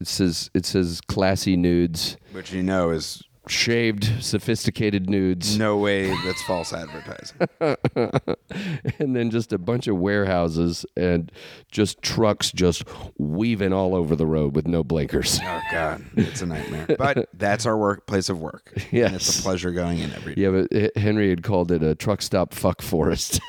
[0.00, 5.58] It says it says classy nudes, which you know is shaved, sophisticated nudes.
[5.58, 7.36] no way that's false advertising.
[8.98, 11.32] and then just a bunch of warehouses and
[11.70, 12.84] just trucks just
[13.18, 15.40] weaving all over the road with no blinkers.
[15.42, 16.86] oh god, it's a nightmare.
[16.98, 18.72] But that's our work place of work.
[18.76, 19.14] And Yes.
[19.14, 20.42] it's a pleasure going in every day.
[20.42, 23.40] Yeah, but Henry had called it a truck stop fuck forest.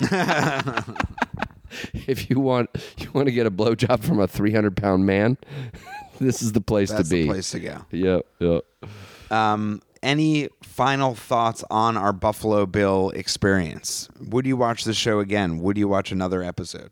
[2.07, 5.37] if you want you want to get a blowjob from a 300 pound man,
[6.19, 7.23] this is the place That's to be.
[7.23, 7.85] the place to go.
[7.91, 8.59] Yeah, yeah.
[9.33, 14.09] Um, any final thoughts on our Buffalo Bill experience?
[14.19, 15.59] Would you watch the show again?
[15.59, 16.91] Would you watch another episode?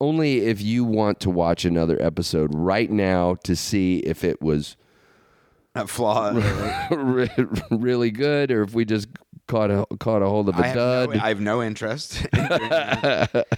[0.00, 4.76] Only if you want to watch another episode right now to see if it was
[5.74, 6.32] A flaw.
[7.70, 9.08] really good or if we just
[9.46, 11.14] caught a caught a hold of a I dud.
[11.14, 12.16] no, I have no interest.
[12.16, 12.28] in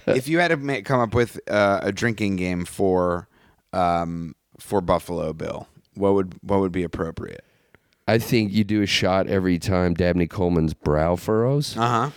[0.07, 3.27] if you had to make, come up with uh, a drinking game for
[3.71, 7.43] um, for Buffalo Bill, what would what would be appropriate?
[8.07, 11.77] I think you do a shot every time Dabney Coleman's brow furrows.
[11.77, 12.09] Uh huh.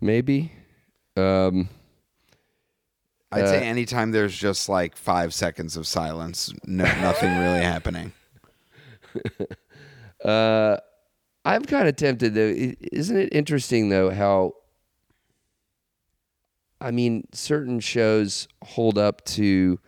[0.00, 0.52] Maybe.
[1.16, 1.68] Um,
[3.32, 8.12] I'd Uh, say anytime there's just like five seconds of silence, no, nothing really happening.
[10.24, 10.76] uh,
[11.44, 12.48] I'm kind of tempted though.
[12.48, 14.54] I- Isn't it interesting though how
[16.80, 19.78] I mean certain shows hold up to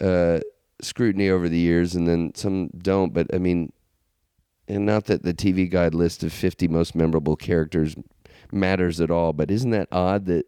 [0.00, 0.40] uh,
[0.82, 3.12] scrutiny over the years, and then some don't.
[3.12, 3.72] But I mean,
[4.68, 7.96] and not that the TV Guide list of 50 most memorable characters
[8.52, 10.46] matters at all, but isn't that odd that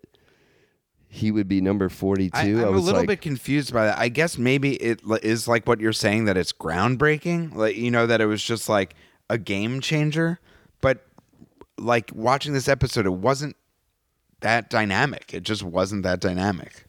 [1.13, 2.59] he would be number forty I, two.
[2.61, 3.99] I'm I, a little like, bit confused by that.
[3.99, 8.07] I guess maybe it is like what you're saying that it's groundbreaking, like you know
[8.07, 8.95] that it was just like
[9.29, 10.39] a game changer.
[10.81, 11.05] But
[11.77, 13.57] like watching this episode, it wasn't
[14.41, 15.35] that dynamic.
[15.35, 16.85] It just wasn't that dynamic.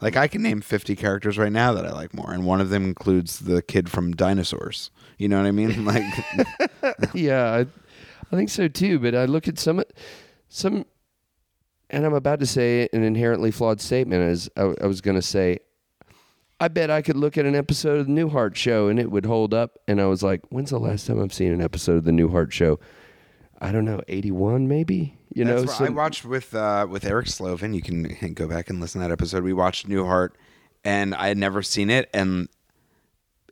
[0.00, 2.70] Like I can name 50 characters right now that I like more, and one of
[2.70, 4.90] them includes the kid from Dinosaurs.
[5.18, 5.84] You know what I mean?
[5.84, 8.98] Like, yeah, I, I think so too.
[8.98, 9.82] But I look at some,
[10.48, 10.84] some,
[11.90, 14.22] and I'm about to say an inherently flawed statement.
[14.22, 15.58] As I, I was going to say,
[16.60, 19.26] I bet I could look at an episode of the Newhart Show and it would
[19.26, 19.78] hold up.
[19.88, 22.52] And I was like, when's the last time I've seen an episode of the Newhart
[22.52, 22.78] Show?
[23.60, 25.16] I don't know, 81 maybe.
[25.34, 27.74] You know, That's what I watched with uh, with Eric Sloven.
[27.74, 29.42] You can go back and listen to that episode.
[29.42, 30.30] We watched Newhart,
[30.84, 32.48] and I had never seen it, and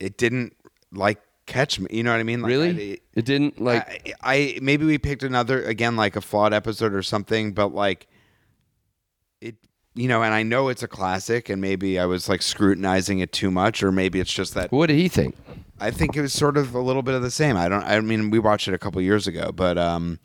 [0.00, 0.54] it didn't
[0.92, 1.88] like catch me.
[1.90, 2.40] You know what I mean?
[2.40, 2.92] Like, really.
[2.92, 4.16] I, it didn't like.
[4.22, 8.06] I, I maybe we picked another again like a flawed episode or something, but like
[9.40, 9.56] it.
[9.94, 13.32] You know, and I know it's a classic, and maybe I was like scrutinizing it
[13.32, 15.34] too much, or maybe it's just that what did he think?
[15.80, 17.56] I think it was sort of a little bit of the same.
[17.56, 17.82] I don't.
[17.82, 20.20] I mean, we watched it a couple years ago, but um,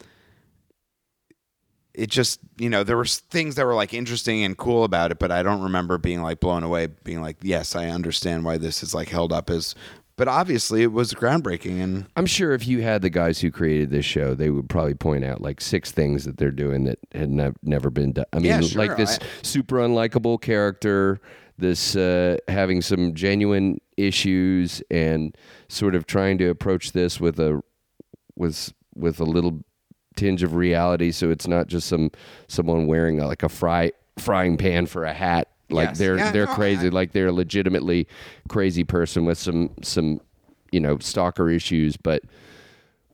[1.97, 5.19] it just you know there were things that were like interesting and cool about it,
[5.19, 8.83] but I don't remember being like blown away, being like, yes, I understand why this
[8.83, 9.75] is like held up as.
[10.15, 13.91] But obviously, it was groundbreaking, and I'm sure if you had the guys who created
[13.91, 17.29] this show, they would probably point out like six things that they're doing that had
[17.29, 18.25] nev- never been done.
[18.33, 21.19] I mean, Yeah, sure, like this I- super unlikable character,
[21.59, 25.37] this uh, having some genuine issues, and
[25.69, 27.61] sort of trying to approach this with a
[28.35, 29.63] with with a little
[30.17, 32.11] tinge of reality, so it's not just some
[32.47, 35.47] someone wearing a, like a fry frying pan for a hat.
[35.69, 35.97] Like Yes.
[35.99, 36.87] they're Yeah, they're no, crazy.
[36.87, 38.07] I- like they're a legitimately
[38.49, 40.19] crazy person with some some
[40.71, 42.23] you know stalker issues, but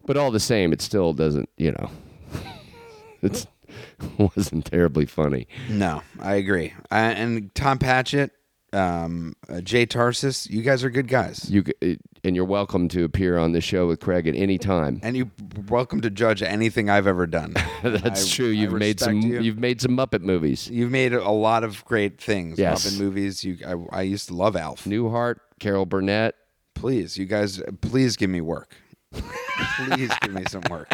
[0.05, 1.89] but all the same, it still doesn't you know
[3.21, 3.47] it's
[4.17, 5.47] wasn't terribly funny.
[5.69, 6.73] no, I agree.
[6.91, 8.31] Uh, and Tom Patchett,
[8.73, 13.03] um, uh, Jay Tarses, you guys are good guys, You c- and you're welcome to
[13.03, 14.99] appear on the show with Craig at any time.
[15.03, 15.29] and you
[15.67, 17.53] welcome to judge anything I've ever done.
[17.83, 18.47] That's I- true.
[18.47, 19.21] You've made some.
[19.21, 19.41] you.
[19.41, 20.69] You've made some Muppet movies.
[20.69, 22.57] You've made a lot of great things.
[22.59, 22.85] Yes.
[22.85, 23.43] Muppet movies.
[23.43, 23.57] You,
[23.91, 24.85] I, I used to love Alf.
[24.85, 26.35] Newhart, Carol Burnett.
[26.75, 28.75] Please, you guys, please give me work.
[29.11, 30.91] please give me some work.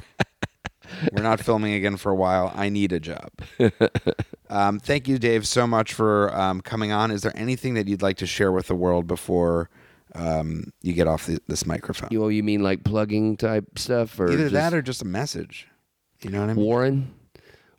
[1.12, 2.52] We're not filming again for a while.
[2.56, 3.30] I need a job.
[4.52, 7.12] Um, thank you, Dave, so much for um, coming on.
[7.12, 9.70] Is there anything that you'd like to share with the world before
[10.16, 12.10] um, you get off the, this microphone?
[12.12, 15.06] You, oh, you mean like plugging type stuff, or Either just- that or just a
[15.06, 15.68] message.
[16.22, 16.66] You know what I mean?
[16.66, 17.14] Warren,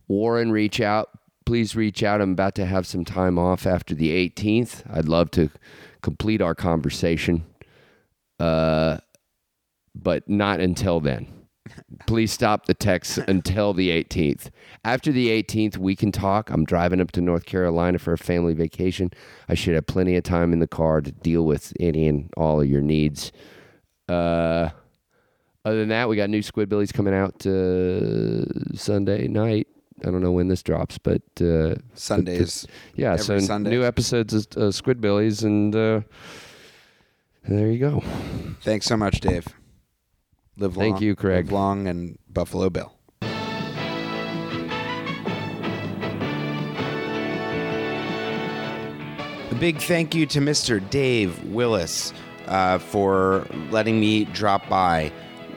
[0.07, 1.11] Warren, reach out.
[1.45, 2.21] Please reach out.
[2.21, 4.85] I'm about to have some time off after the 18th.
[4.97, 5.51] I'd love to
[6.03, 7.45] complete our conversation,
[8.39, 8.99] uh,
[9.93, 11.27] but not until then.
[12.07, 14.51] Please stop the texts until the 18th.
[14.85, 16.51] After the 18th, we can talk.
[16.51, 19.11] I'm driving up to North Carolina for a family vacation.
[19.49, 22.61] I should have plenty of time in the car to deal with any and all
[22.61, 23.33] of your needs.
[24.09, 24.71] Uh,
[25.65, 28.45] other than that, we got new Squidbillies coming out uh,
[28.77, 29.69] Sunday night.
[30.03, 32.67] I don't know when this drops, but uh, Sundays.
[32.95, 33.71] yeah, Every so Sunday.
[33.71, 36.01] new episodes of uh, Squidbillies, and uh,
[37.47, 38.03] there you go.
[38.63, 39.47] Thanks so much, Dave.
[40.61, 40.91] Live long.
[40.91, 41.47] Thank you, Craig.
[41.47, 42.93] Live long and Buffalo Bill.
[49.51, 50.89] A big thank you to Mr.
[50.91, 52.13] Dave Willis
[52.47, 55.11] uh, for letting me drop by,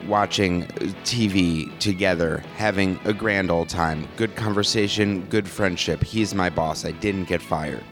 [0.08, 0.64] watching
[1.04, 4.08] TV together, having a grand old time.
[4.16, 6.02] Good conversation, good friendship.
[6.02, 6.86] He's my boss.
[6.86, 7.84] I didn't get fired.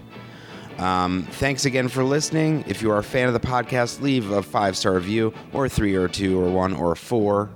[0.78, 2.64] Um, thanks again for listening.
[2.66, 5.94] If you are a fan of the podcast, leave a five star review, or three,
[5.94, 7.50] or two, or one, or four.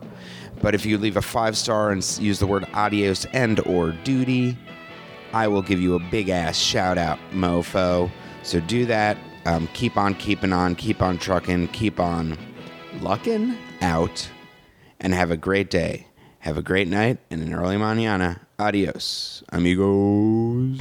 [0.62, 4.56] But if you leave a five star and use the word adios and or duty,
[5.32, 8.10] I will give you a big ass shout out, mofo.
[8.42, 9.18] So do that.
[9.44, 12.36] Um, keep on keeping on, keep on trucking, keep on
[13.00, 14.28] lucking out,
[15.00, 16.06] and have a great day.
[16.40, 18.40] Have a great night and an early mañana.
[18.58, 20.80] Adios, amigos.